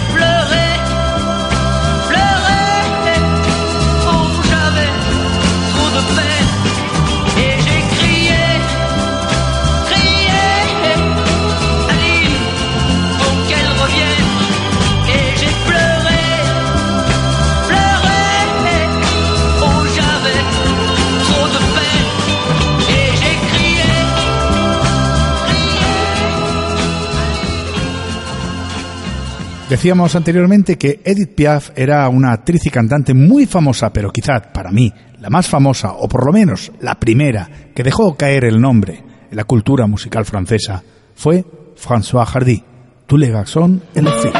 Decíamos 29.74 30.14
anteriormente 30.14 30.78
que 30.78 31.00
Edith 31.04 31.34
Piaf 31.34 31.70
era 31.74 32.08
una 32.08 32.30
actriz 32.30 32.64
y 32.64 32.70
cantante 32.70 33.12
muy 33.12 33.44
famosa, 33.44 33.92
pero 33.92 34.12
quizá 34.12 34.38
para 34.40 34.70
mí 34.70 34.92
la 35.18 35.30
más 35.30 35.48
famosa, 35.48 35.94
o 35.94 36.08
por 36.08 36.24
lo 36.24 36.32
menos 36.32 36.70
la 36.80 36.94
primera 36.94 37.48
que 37.74 37.82
dejó 37.82 38.16
caer 38.16 38.44
el 38.44 38.60
nombre 38.60 39.02
en 39.28 39.36
la 39.36 39.42
cultura 39.42 39.88
musical 39.88 40.26
francesa, 40.26 40.84
fue 41.16 41.44
François 41.76 42.24
Hardy, 42.24 42.62
tous 43.08 43.16
les 43.16 43.32
garçons 43.32 43.80
et 43.96 44.00
les 44.00 44.12
filles. 44.12 44.32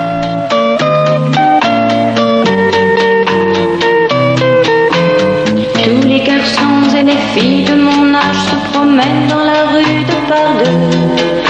Tous 5.85 6.07
les 6.07 6.25
garçons 6.25 6.97
et 6.97 7.03
les 7.03 7.19
filles 7.35 7.65
de 7.65 7.75
mon 7.75 8.15
âge 8.15 8.37
se 8.37 8.73
promènent 8.73 9.27
dans 9.29 9.45
la 9.45 9.65
rue 9.73 10.05
de 10.05 10.29
par 10.29 10.59
deux. 10.63 11.44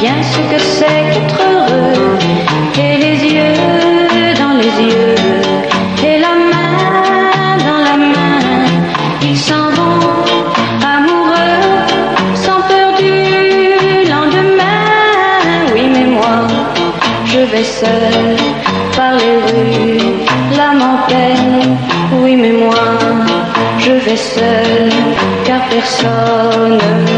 Bien 0.00 0.22
ce 0.22 0.38
que 0.50 0.58
c'est 0.58 1.02
qu'être 1.12 1.40
heureux. 1.52 2.18
Et 2.84 2.96
les 3.04 3.18
yeux 3.34 4.34
dans 4.42 4.54
les 4.62 4.74
yeux, 4.90 5.14
et 6.08 6.18
la 6.26 6.34
main 6.52 7.56
dans 7.68 7.82
la 7.88 7.96
main, 8.14 8.40
ils 9.22 9.36
s'en 9.36 9.66
vont 9.76 10.24
amoureux, 10.96 11.66
sans 12.44 12.60
peur 12.70 12.88
du 13.02 13.14
lendemain. 14.12 14.88
Oui, 15.74 15.84
mais 15.94 16.06
moi, 16.16 16.36
je 17.26 17.40
vais 17.52 17.68
seul 17.80 18.36
par 18.96 19.12
les 19.20 19.36
rues, 19.46 20.14
l'âme 20.56 20.82
en 20.92 20.98
peine. 21.10 21.76
Oui, 22.22 22.36
mais 22.36 22.52
moi, 22.64 22.86
je 23.78 23.92
vais 24.04 24.22
seul, 24.34 24.90
car 25.44 25.60
personne 25.68 26.78
ne 27.06 27.09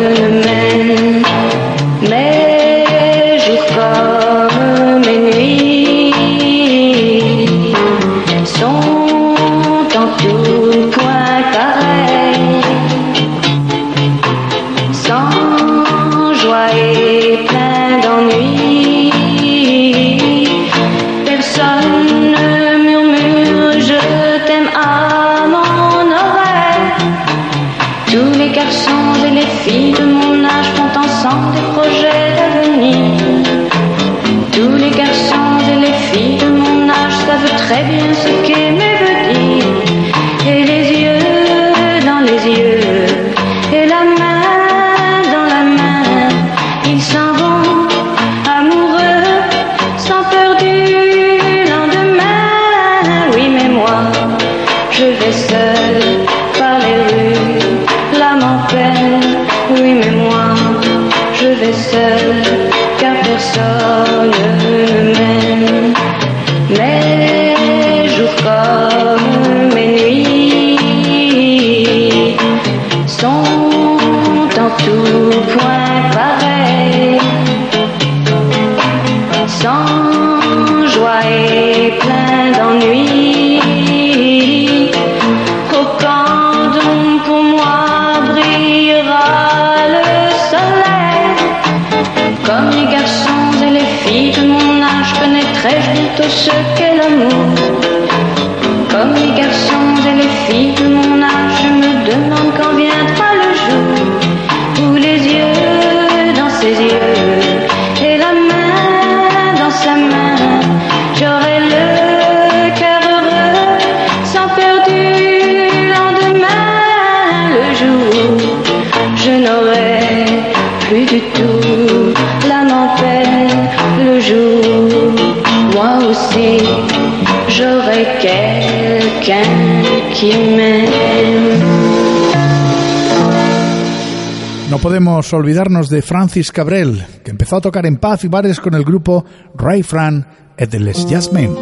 No 134.70 134.78
podemos 134.78 135.32
olvidarnos 135.32 135.88
de 135.90 136.00
Francis 136.00 136.52
Cabrel, 136.52 137.04
que 137.24 137.32
empezó 137.32 137.56
a 137.56 137.60
tocar 137.60 137.86
en 137.86 137.96
paz 137.96 138.22
y 138.22 138.28
bares 138.28 138.60
con 138.60 138.74
el 138.74 138.84
grupo 138.84 139.24
Ray 139.56 139.82
Fran 139.82 140.28
et 140.56 140.70
de 140.70 140.78
Les 140.78 141.06
Jasmine. 141.10 141.56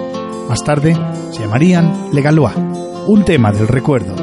Más 0.46 0.62
tarde 0.62 0.94
se 1.32 1.40
llamarían 1.40 2.10
Les 2.12 2.22
Galois, 2.22 2.52
un 3.08 3.24
tema 3.24 3.50
del 3.50 3.66
recuerdo. 3.66 4.14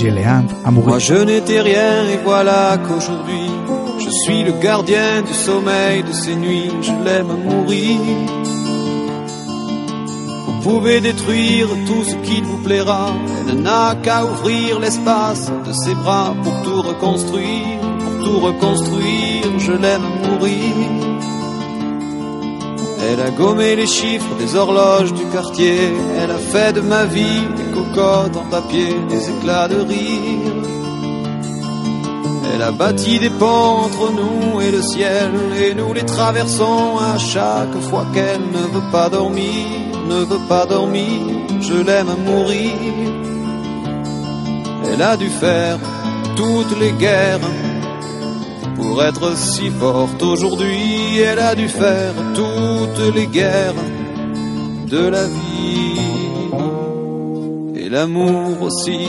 Je 0.00 0.08
l'aime 0.08 0.48
amoureux. 0.64 0.88
Moi 0.88 0.98
je 0.98 1.24
n'étais 1.26 1.60
rien 1.60 2.08
et 2.08 2.18
voilà 2.24 2.78
qu'aujourd'hui 2.78 3.50
je 3.98 4.10
suis 4.24 4.42
le 4.42 4.52
gardien 4.58 5.20
du 5.20 5.34
sommeil 5.34 6.02
de 6.02 6.12
ces 6.12 6.34
nuits, 6.34 6.70
je 6.80 6.92
l'aime 7.04 7.30
à 7.30 7.34
mourir. 7.34 8.41
Vous 10.62 10.78
pouvez 10.78 11.00
détruire 11.00 11.66
tout 11.86 12.04
ce 12.04 12.14
qui 12.26 12.40
vous 12.40 12.58
plaira, 12.58 13.10
elle 13.48 13.62
n'a 13.62 13.96
qu'à 13.96 14.24
ouvrir 14.24 14.78
l'espace 14.78 15.50
de 15.66 15.72
ses 15.72 15.94
bras 15.94 16.34
pour 16.44 16.62
tout 16.62 16.82
reconstruire, 16.82 17.80
pour 17.98 18.24
tout 18.24 18.38
reconstruire, 18.38 19.58
je 19.58 19.72
l'aime 19.72 20.06
mourir. 20.24 21.02
Elle 23.10 23.20
a 23.20 23.30
gommé 23.30 23.74
les 23.74 23.88
chiffres 23.88 24.36
des 24.38 24.54
horloges 24.54 25.12
du 25.12 25.24
quartier. 25.26 25.92
Elle 26.16 26.30
a 26.30 26.38
fait 26.38 26.72
de 26.72 26.80
ma 26.80 27.06
vie 27.06 27.42
des 27.56 27.72
cocottes 27.74 28.36
en 28.36 28.48
papier, 28.48 28.94
des 29.08 29.30
éclats 29.30 29.66
de 29.66 29.80
rire. 29.80 30.52
Elle 32.54 32.62
a 32.62 32.70
bâti 32.70 33.18
des 33.18 33.30
ponts 33.30 33.80
entre 33.86 34.12
nous 34.12 34.60
et 34.60 34.70
le 34.70 34.82
ciel, 34.82 35.30
et 35.60 35.74
nous 35.74 35.92
les 35.92 36.06
traversons 36.06 36.98
à 36.98 37.18
chaque 37.18 37.80
fois 37.80 38.06
qu'elle 38.14 38.42
ne 38.42 38.64
veut 38.74 38.90
pas 38.92 39.08
dormir, 39.08 39.91
ne 40.08 40.24
veut 40.24 40.46
pas 40.48 40.66
dormir. 40.66 41.20
Je 41.60 41.74
l'aime 41.74 42.14
mourir. 42.26 42.72
Elle 44.90 45.02
a 45.02 45.16
dû 45.16 45.28
faire 45.28 45.78
toutes 46.36 46.78
les 46.78 46.92
guerres 46.92 47.48
pour 48.76 49.02
être 49.02 49.36
si 49.36 49.70
forte 49.70 50.22
aujourd'hui, 50.22 51.18
elle 51.18 51.38
a 51.38 51.54
dû 51.54 51.68
faire 51.68 52.14
toutes 52.34 53.14
les 53.14 53.26
guerres 53.26 53.74
de 54.86 55.08
la 55.08 55.26
vie 55.26 56.00
et 57.76 57.88
l'amour 57.88 58.62
aussi. 58.62 59.08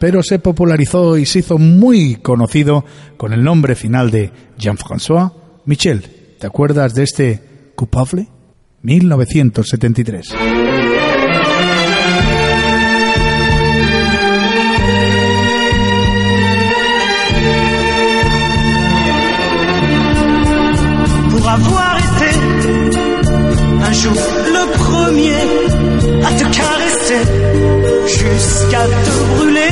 pero 0.00 0.22
se 0.22 0.40
popularizó 0.40 1.16
y 1.18 1.26
se 1.26 1.40
hizo 1.40 1.58
muy 1.58 2.16
conocido 2.16 2.84
con 3.16 3.32
el 3.32 3.44
nombre 3.44 3.76
final 3.76 4.10
de 4.10 4.32
Jean-François 4.58 5.32
Michel. 5.66 6.02
¿Te 6.40 6.46
acuerdas 6.46 6.94
de 6.94 7.04
este 7.04 7.42
Coupable? 7.76 8.26
1973. 8.82 10.34
pour 21.30 21.48
avoir 21.48 21.96
été 21.98 22.30
un 23.82 23.92
jour 23.92 24.12
le 24.56 24.64
premier 24.72 25.42
à 26.24 26.32
te 26.32 26.44
caresser 26.56 27.22
jusqu'à 28.06 28.84
te 29.04 29.12
brûler, 29.36 29.69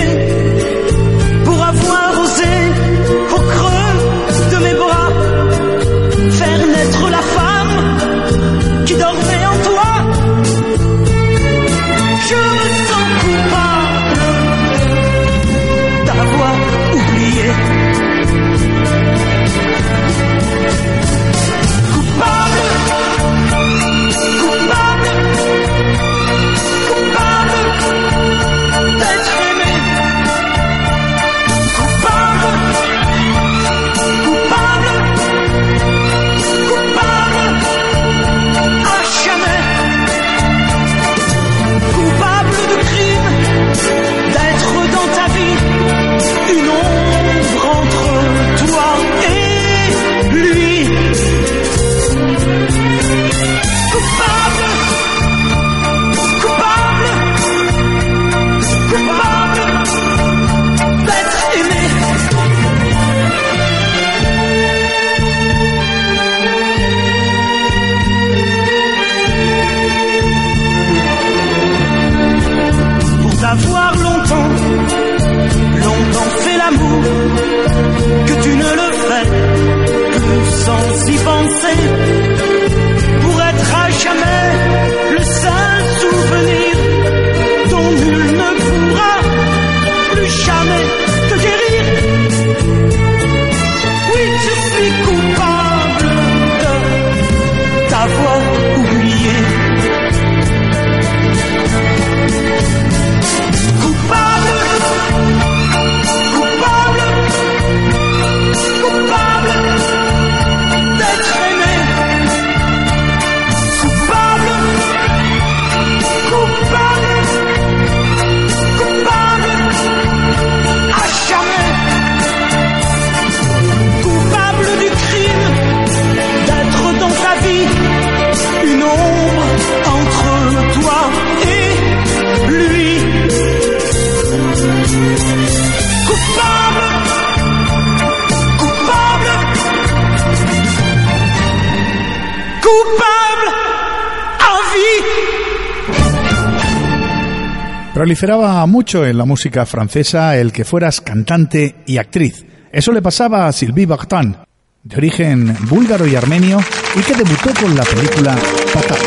Proliferaba 148.19 148.66
mucho 148.66 149.07
en 149.07 149.16
la 149.16 149.25
música 149.25 149.64
francesa 149.64 150.37
el 150.37 150.51
que 150.51 150.64
fueras 150.64 151.01
cantante 151.01 151.77
y 151.87 151.99
actriz. 151.99 152.45
Eso 152.73 152.91
le 152.91 153.01
pasaba 153.01 153.47
a 153.47 153.53
Sylvie 153.53 153.87
Vartan, 153.87 154.45
de 154.83 154.97
origen 154.97 155.57
búlgaro 155.69 156.05
y 156.05 156.16
armenio, 156.16 156.59
y 156.97 157.01
que 157.03 157.14
debutó 157.14 157.51
con 157.61 157.77
la 157.77 157.85
película 157.85 158.37
Patat. 158.75 158.99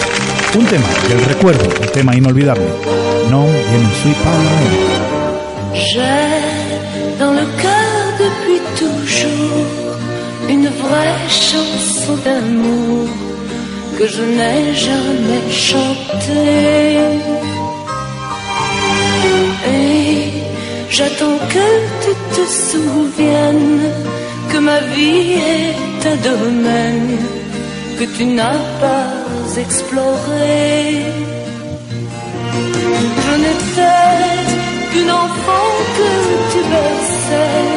Un 0.58 0.66
tema 0.66 0.88
del 1.10 1.26
recuerdo, 1.26 1.66
un 1.82 1.92
tema 1.92 2.16
inolvidable. 2.16 2.64
No, 3.30 3.48
je 3.48 3.78
ne 3.84 3.94
suis 4.00 4.16
pas. 4.24 4.40
J'ai 5.74 7.20
dans 7.20 7.34
le 7.34 7.46
cœur 7.62 8.04
depuis 8.18 8.62
toujours 8.80 9.68
une 10.50 10.70
vraie 10.70 11.28
chanson 11.28 12.16
d'amour 12.24 13.10
que 13.98 14.08
je 14.08 14.22
n'ai 14.22 14.74
jamais 14.74 15.52
chantée. 15.52 16.71
Tu 22.42 22.48
te 22.48 22.52
souviennes 22.72 23.82
que 24.50 24.58
ma 24.58 24.80
vie 24.96 25.34
est 25.34 26.08
un 26.08 26.16
domaine 26.30 27.18
que 28.00 28.06
tu 28.18 28.26
n'as 28.26 28.64
pas 28.84 29.60
exploré. 29.60 31.02
Je 33.26 33.34
n'étais 33.44 34.40
qu'une 34.92 35.12
enfant 35.12 35.70
que 35.98 36.12
tu 36.52 36.60
berçais, 36.74 37.70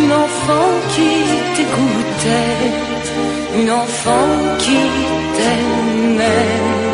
une 0.00 0.12
enfant 0.12 0.70
qui 0.94 1.10
t'écoutait, 1.56 2.66
une 3.60 3.70
enfant 3.70 4.28
qui 4.58 4.78
t'aimait. 5.36 6.87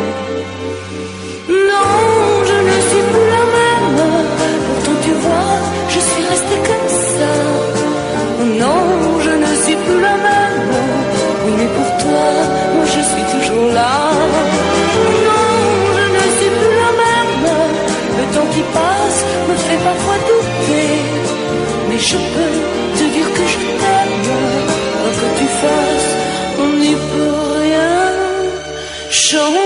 Je 22.07 22.17
peux 22.17 22.55
te 22.97 23.03
dire 23.15 23.29
que 23.33 23.45
je 23.53 23.57
t'aime, 23.57 24.17
quoi 24.93 25.11
que 25.19 25.29
tu 25.39 25.47
fasses, 25.61 26.11
on 26.59 26.69
n'y 26.77 26.95
peut 27.11 27.59
rien 27.61 27.95
changer. 29.09 29.64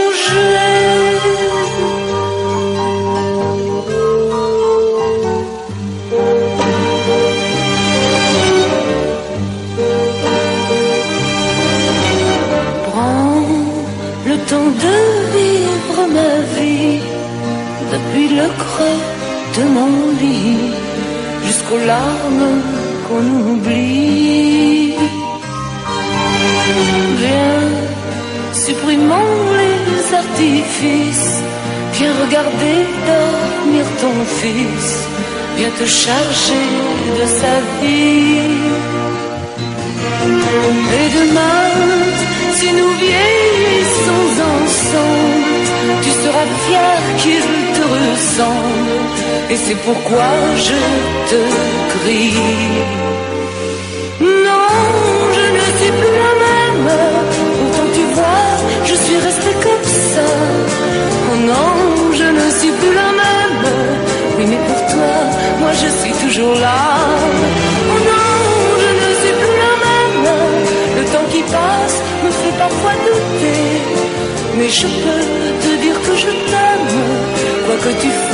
Jusqu'aux 21.69 21.85
larmes 21.85 22.61
qu'on 23.07 23.51
oublie. 23.51 24.93
Viens, 27.17 27.69
supprimons 28.53 29.35
les 29.57 30.15
artifices. 30.15 31.41
Viens 31.93 32.13
regarder 32.25 32.77
dormir 33.07 33.85
ton 34.01 34.25
fils. 34.39 35.07
Viens 35.57 35.71
te 35.71 35.85
charger 35.85 36.67
de 37.19 37.25
sa 37.25 37.55
vie. 37.81 38.57
Et 40.97 41.09
demain, 41.19 41.69
si 42.55 42.71
nous 42.73 42.93
vieillissons 43.05 44.29
ensemble, 44.55 46.01
tu 46.03 46.09
seras 46.09 46.49
fier 46.65 46.99
qu'il 47.17 47.43
te 47.75 47.83
ressemble. 47.83 49.28
Et 49.51 49.55
c'est 49.55 49.75
pourquoi 49.87 50.29
je 50.57 50.79
te 51.29 51.39
crie. 51.93 52.33
Non, 54.21 54.69
je 55.37 55.45
ne 55.55 55.63
suis 55.77 55.91
plus 55.99 56.15
la 56.23 56.33
même. 56.45 56.89
Pourtant 57.57 57.89
tu 57.95 58.03
vois, 58.13 58.47
je 58.85 58.93
suis 58.93 59.17
restée 59.17 59.55
comme 59.65 59.87
ça. 60.13 60.29
Oh 61.31 61.37
non, 61.51 61.71
je 62.19 62.27
ne 62.39 62.45
suis 62.59 62.71
plus 62.79 62.93
la 62.93 63.11
même. 63.21 63.63
Oui, 64.37 64.45
mais 64.51 64.61
pour 64.67 64.81
toi, 64.93 65.13
moi 65.61 65.71
je 65.81 65.87
suis 65.99 66.13
toujours 66.23 66.55
là. 66.55 66.79
Oh 67.93 67.99
non, 68.11 68.29
je 68.83 68.89
ne 69.01 69.09
suis 69.21 69.35
plus 69.41 69.57
la 69.65 69.73
même. 69.87 70.25
Le 70.97 71.03
temps 71.05 71.27
qui 71.31 71.41
passe 71.41 71.97
me 72.23 72.29
fait 72.39 72.55
parfois 72.57 72.93
douter. 73.05 73.65
Mais 74.57 74.69
je 74.69 74.87
peux 75.03 75.25
te 75.63 75.71
dire 75.81 75.97
que 76.05 76.15
je 76.23 76.31
t'aime. 76.49 76.89
Quoi 77.65 77.75
que 77.85 77.93
tu 78.01 78.09
fasses, 78.09 78.28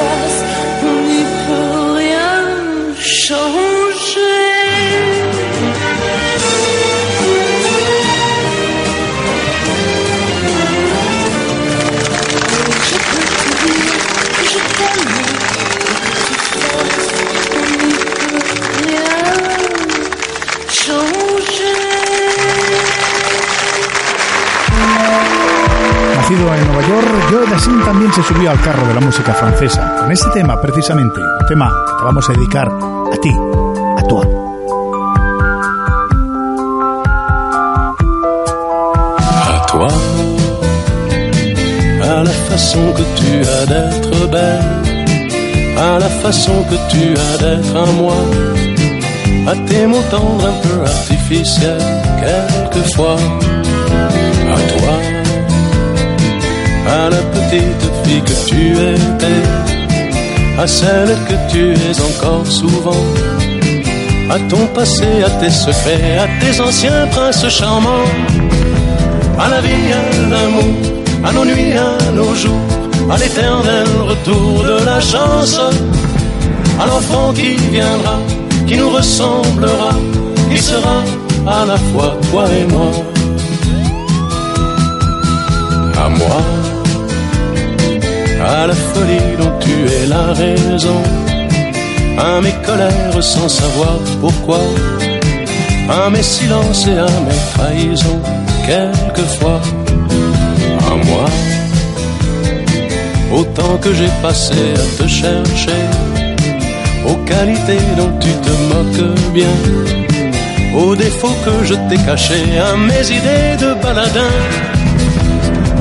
Nacido 26.36 26.54
en 26.54 26.68
Nueva 26.68 26.88
York, 26.88 27.08
Joe 27.30 27.48
Dassin 27.50 27.82
también 27.86 28.12
se 28.12 28.22
subió 28.22 28.52
al 28.52 28.60
carro 28.60 28.86
de 28.88 28.94
la 28.94 29.00
música 29.00 29.34
francesa, 29.34 29.96
con 30.00 30.12
este 30.12 30.30
tema 30.32 30.60
precisamente, 30.60 31.22
un 31.22 31.46
tema 31.48 31.72
que 31.88 31.94
te 31.94 32.04
vamos 32.04 32.30
a 32.30 32.34
dedicar 32.34 32.68
a 32.68 33.18
ti, 33.22 33.30
a 33.30 34.02
tu 34.04 34.22
À 39.48 39.66
toi, 39.72 39.88
à 42.04 42.24
la 42.24 42.32
façon 42.50 42.94
que 42.94 43.04
tu 43.16 43.48
as 43.48 43.66
d'être 43.68 44.30
belle, 44.30 45.78
à 45.78 46.00
la 46.00 46.10
façon 46.10 46.66
que 46.70 46.76
tu 46.92 47.14
as 47.18 47.38
d'être 47.38 47.76
à 47.78 47.86
moi, 47.94 48.18
à 49.48 49.56
tes 49.68 49.88
mots 49.88 50.04
tendres 50.10 50.48
un 50.48 50.68
peu 50.68 50.82
artificiels, 50.82 51.78
quelquefois, 52.20 53.16
à 53.16 54.58
toi, 54.80 55.05
à 56.88 57.10
la 57.10 57.22
petite 57.36 57.86
fille 58.04 58.22
que 58.22 58.50
tu 58.50 58.72
étais, 58.72 59.44
à 60.60 60.68
celle 60.68 61.16
que 61.28 61.52
tu 61.52 61.74
es 61.74 62.02
encore 62.02 62.46
souvent, 62.46 63.06
à 64.30 64.38
ton 64.50 64.66
passé, 64.68 65.24
à 65.26 65.30
tes 65.42 65.50
secrets, 65.50 66.18
à 66.18 66.28
tes 66.40 66.60
anciens 66.62 67.08
princes 67.12 67.48
charmants, 67.50 68.10
à 69.40 69.50
la 69.50 69.62
vie, 69.62 69.92
à 70.00 70.30
l'amour, 70.30 70.76
à 71.24 71.32
nos 71.32 71.46
nuits, 71.46 71.74
à 71.74 72.12
nos 72.12 72.34
jours, 72.36 72.68
à 73.12 73.18
l'éternel 73.18 73.88
retour 74.08 74.64
de 74.64 74.86
la 74.86 75.00
chance, 75.00 75.60
à 76.80 76.86
l'enfant 76.86 77.34
qui 77.34 77.56
viendra, 77.72 78.20
qui 78.68 78.78
nous 78.78 78.90
ressemblera, 78.90 79.92
qui 80.50 80.58
sera 80.58 81.04
à 81.48 81.66
la 81.66 81.78
fois 81.78 82.18
toi 82.32 82.46
et 82.60 82.66
moi. 82.72 82.92
à 85.98 86.10
la 88.68 88.74
folie 88.74 89.38
dont 89.39 89.54
tu 89.60 89.76
es 89.98 90.06
la 90.08 90.34
raison, 90.34 91.02
à 92.18 92.41
mes 92.41 92.56
colères 92.66 93.22
sans 93.22 93.50
savoir 93.50 94.00
pourquoi, 94.22 94.62
à 95.89 96.10
mes 96.10 96.24
silences 96.24 96.88
et 96.88 96.98
à 96.98 97.12
mes 97.28 97.41
trahisons, 97.54 98.22
quelquefois, 98.68 99.62
à 100.91 100.96
moi. 101.08 101.26
Autant 103.32 103.78
que 103.78 103.93
j'ai 103.93 104.12
passé 104.22 104.54
à 104.54 105.04
te 105.04 105.08
chercher, 105.08 105.84
aux 107.10 107.20
qualités 107.26 107.86
dont 107.98 108.14
tu 108.20 108.32
te 108.46 108.54
moques 108.72 109.34
bien, 109.34 109.56
aux 110.78 110.96
défauts 110.96 111.38
que 111.46 111.66
je 111.66 111.76
t'ai 111.88 111.98
cachés, 112.06 112.60
à 112.60 112.76
mes 112.78 113.06
idées 113.20 113.56
de 113.60 113.74
baladin, 113.82 114.34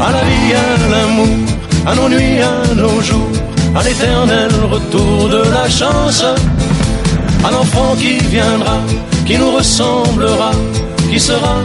à 0.00 0.12
la 0.12 0.22
vie, 0.28 0.54
à 0.54 0.90
l'amour, 0.90 1.53
à 1.86 1.94
nos 1.94 2.08
nuits, 2.08 2.40
à 2.40 2.74
nos 2.74 3.00
jours, 3.00 3.32
à 3.74 3.82
l'éternel 3.82 4.50
retour 4.70 5.28
de 5.28 5.42
la 5.56 5.68
chance, 5.68 6.24
à 7.44 7.50
l'enfant 7.50 7.94
qui 7.96 8.18
viendra, 8.34 8.78
qui 9.26 9.38
nous 9.38 9.52
ressemblera, 9.52 10.52
qui 11.10 11.20
sera 11.20 11.56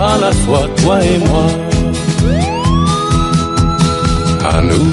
à 0.00 0.18
la 0.18 0.32
fois 0.32 0.66
toi 0.82 0.98
et 1.02 1.18
moi. 1.18 1.46
À 4.50 4.62
nous 4.62 4.92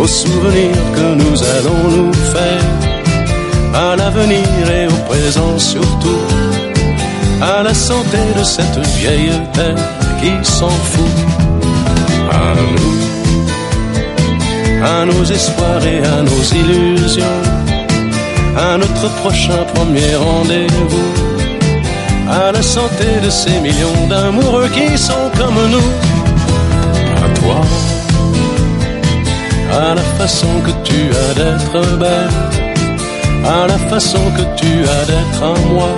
aux 0.00 0.06
souvenirs 0.06 0.84
que 0.94 1.14
nous 1.22 1.42
allons 1.42 1.84
nous 1.96 2.12
faire, 2.12 2.64
à 3.74 3.96
l'avenir 3.96 4.70
et 4.70 4.86
au 4.86 4.98
présent 5.08 5.58
surtout, 5.58 6.22
à 7.42 7.62
la 7.62 7.74
santé 7.74 8.18
de 8.38 8.44
cette 8.44 8.78
vieille 8.98 9.32
terre 9.52 9.74
qui 10.20 10.32
s'en 10.42 10.68
fout, 10.68 11.47
à 12.46 12.48
nous, 12.60 12.96
à 14.84 15.04
nos 15.10 15.24
espoirs 15.24 15.84
et 15.94 16.00
à 16.16 16.22
nos 16.22 16.42
illusions, 16.60 17.42
à 18.56 18.76
notre 18.76 19.08
prochain 19.22 19.60
premier 19.74 20.14
rendez-vous, 20.16 21.06
à 22.30 22.52
la 22.52 22.62
santé 22.62 23.08
de 23.24 23.30
ces 23.30 23.58
millions 23.60 24.06
d'amoureux 24.08 24.68
qui 24.76 24.96
sont 24.98 25.30
comme 25.38 25.60
nous, 25.74 25.90
à 27.24 27.28
toi. 27.40 27.60
À 29.70 29.94
la 29.94 30.06
façon 30.18 30.52
que 30.64 30.72
tu 30.88 31.00
as 31.24 31.34
d'être 31.38 31.96
belle, 31.98 32.30
à 33.44 33.66
la 33.66 33.78
façon 33.90 34.22
que 34.36 34.44
tu 34.60 34.72
as 34.96 35.04
d'être 35.10 35.42
à 35.42 35.54
moi. 35.68 35.90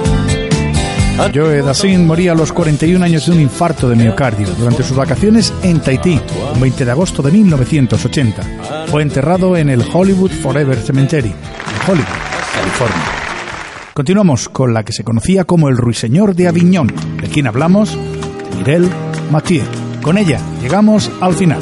Joe 1.32 1.62
Dassin 1.62 2.06
moría 2.06 2.32
a 2.32 2.34
los 2.34 2.50
41 2.52 3.02
años 3.02 3.26
de 3.26 3.32
un 3.32 3.40
infarto 3.40 3.88
de 3.88 3.94
miocardio. 3.94 4.48
Durante 4.58 4.82
sus 4.82 4.96
vacaciones 4.96 5.52
en 5.62 5.78
Tahití, 5.78 6.18
un 6.52 6.60
20 6.60 6.84
de 6.84 6.90
agosto 6.90 7.22
de 7.22 7.30
1980. 7.30 8.86
Fue 8.88 9.02
enterrado 9.02 9.56
en 9.56 9.68
el 9.68 9.82
Hollywood 9.92 10.30
Forever 10.30 10.78
Cemetery, 10.78 11.30
en 11.30 11.90
Hollywood, 11.90 12.06
California. 12.54 13.04
Continuamos 13.94 14.48
con 14.48 14.72
la 14.72 14.84
que 14.84 14.92
se 14.92 15.04
conocía 15.04 15.44
como 15.44 15.68
el 15.68 15.76
Ruiseñor 15.76 16.34
de 16.34 16.48
Aviñón, 16.48 16.92
de 17.20 17.28
quien 17.28 17.46
hablamos, 17.46 17.98
Mirel 18.56 18.88
Mathieu. 19.30 19.64
Con 20.02 20.16
ella 20.16 20.40
llegamos 20.62 21.10
al 21.20 21.34
final. 21.34 21.60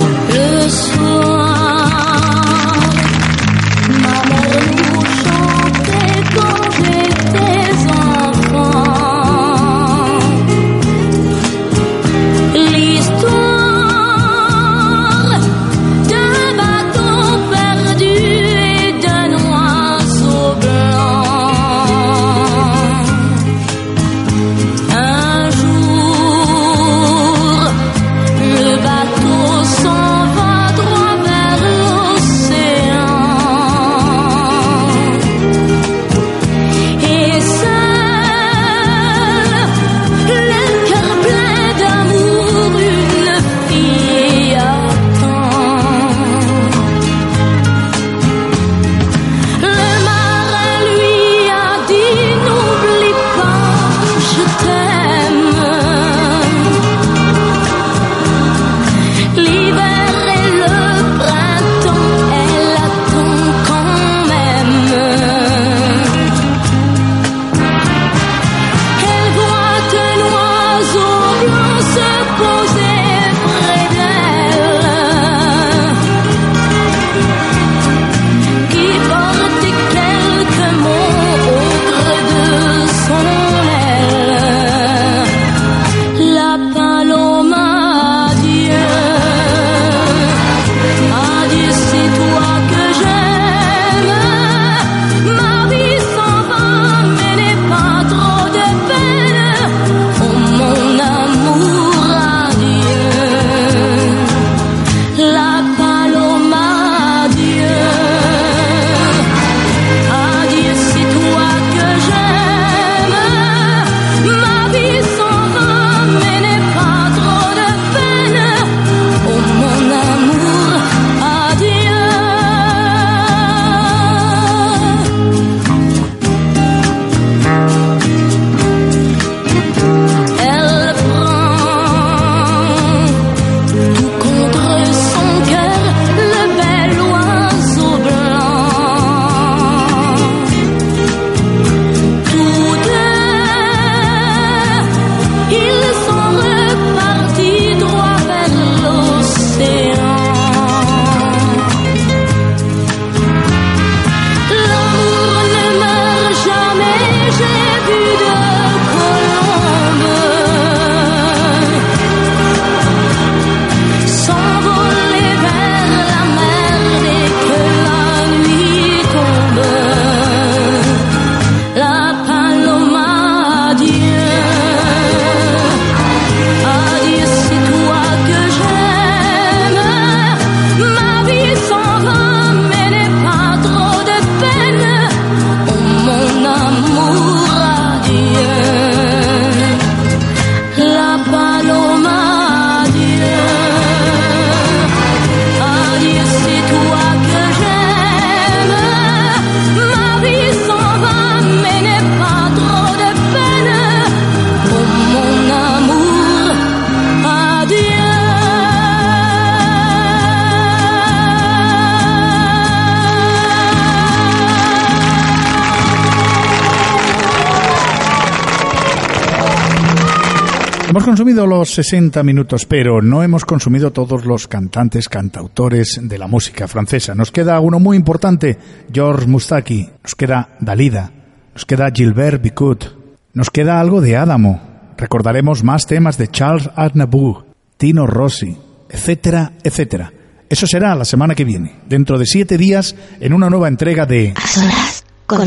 Los 221.68 221.74
60 221.74 222.22
minutos, 222.22 222.64
pero 222.64 223.02
no 223.02 223.22
hemos 223.22 223.44
consumido 223.44 223.90
todos 223.90 224.24
los 224.24 224.48
cantantes, 224.48 225.06
cantautores 225.06 226.00
de 226.02 226.16
la 226.16 226.26
música 226.26 226.66
francesa. 226.66 227.14
Nos 227.14 227.30
queda 227.30 227.60
uno 227.60 227.78
muy 227.78 227.94
importante, 227.94 228.58
Georges 228.90 229.28
Moustaki, 229.28 229.86
nos 230.02 230.14
queda 230.14 230.56
Dalida, 230.60 231.12
nos 231.52 231.66
queda 231.66 231.90
Gilbert 231.94 232.42
Bicut, 232.42 232.86
nos 233.34 233.50
queda 233.50 233.80
algo 233.80 234.00
de 234.00 234.16
Adamo. 234.16 234.62
Recordaremos 234.96 235.62
más 235.62 235.86
temas 235.86 236.16
de 236.16 236.28
Charles 236.28 236.70
Aznavour, 236.74 237.44
Tino 237.76 238.06
Rossi, 238.06 238.56
etcétera, 238.88 239.52
etcétera. 239.62 240.10
Eso 240.48 240.66
será 240.66 240.94
la 240.94 241.04
semana 241.04 241.34
que 241.34 241.44
viene, 241.44 241.80
dentro 241.86 242.18
de 242.18 242.24
siete 242.24 242.56
días, 242.56 242.94
en 243.20 243.34
una 243.34 243.50
nueva 243.50 243.68
entrega 243.68 244.06
de 244.06 244.32
A 244.34 244.46
solas 244.46 245.04
con. 245.26 245.46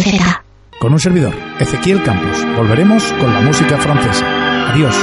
Con 0.80 0.94
un 0.94 1.00
servidor, 1.00 1.34
Ezequiel 1.60 2.04
Campos. 2.04 2.46
Volveremos 2.56 3.04
con 3.20 3.34
la 3.34 3.42
música 3.42 3.78
francesa. 3.78 4.41
Adiós, 4.72 4.96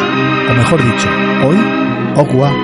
o 0.51 0.55
mejor 0.55 0.83
dicho, 0.83 1.09
hoy, 1.45 1.59
revoir. 2.17 2.55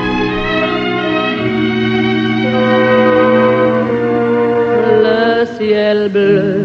Le 5.03 5.47
ciel 5.59 6.09
bleu 6.09 6.65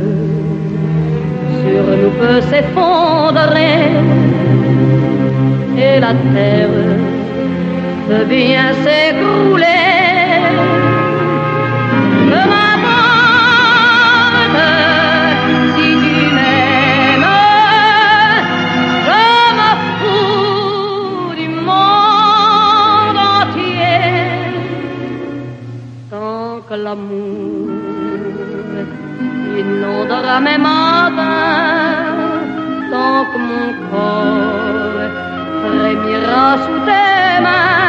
sur 1.60 1.84
nous 2.02 2.12
peut 2.22 2.42
s'effondrer 2.50 3.92
et 5.78 6.00
la 6.00 6.14
terre 6.34 6.70
bien 8.30 8.72
s'écrouler. 8.86 9.89
Tant 26.90 26.96
que 26.96 27.14
l'amour 27.14 28.86
inondera 29.60 30.40
mes 30.40 30.58
matins, 30.58 32.08
tant 32.92 33.26
que 33.32 33.38
mon 33.48 33.70
corps 33.90 35.12
frémira 35.62 36.46
sous 36.66 36.80
tes 36.88 37.42
mains. 37.44 37.89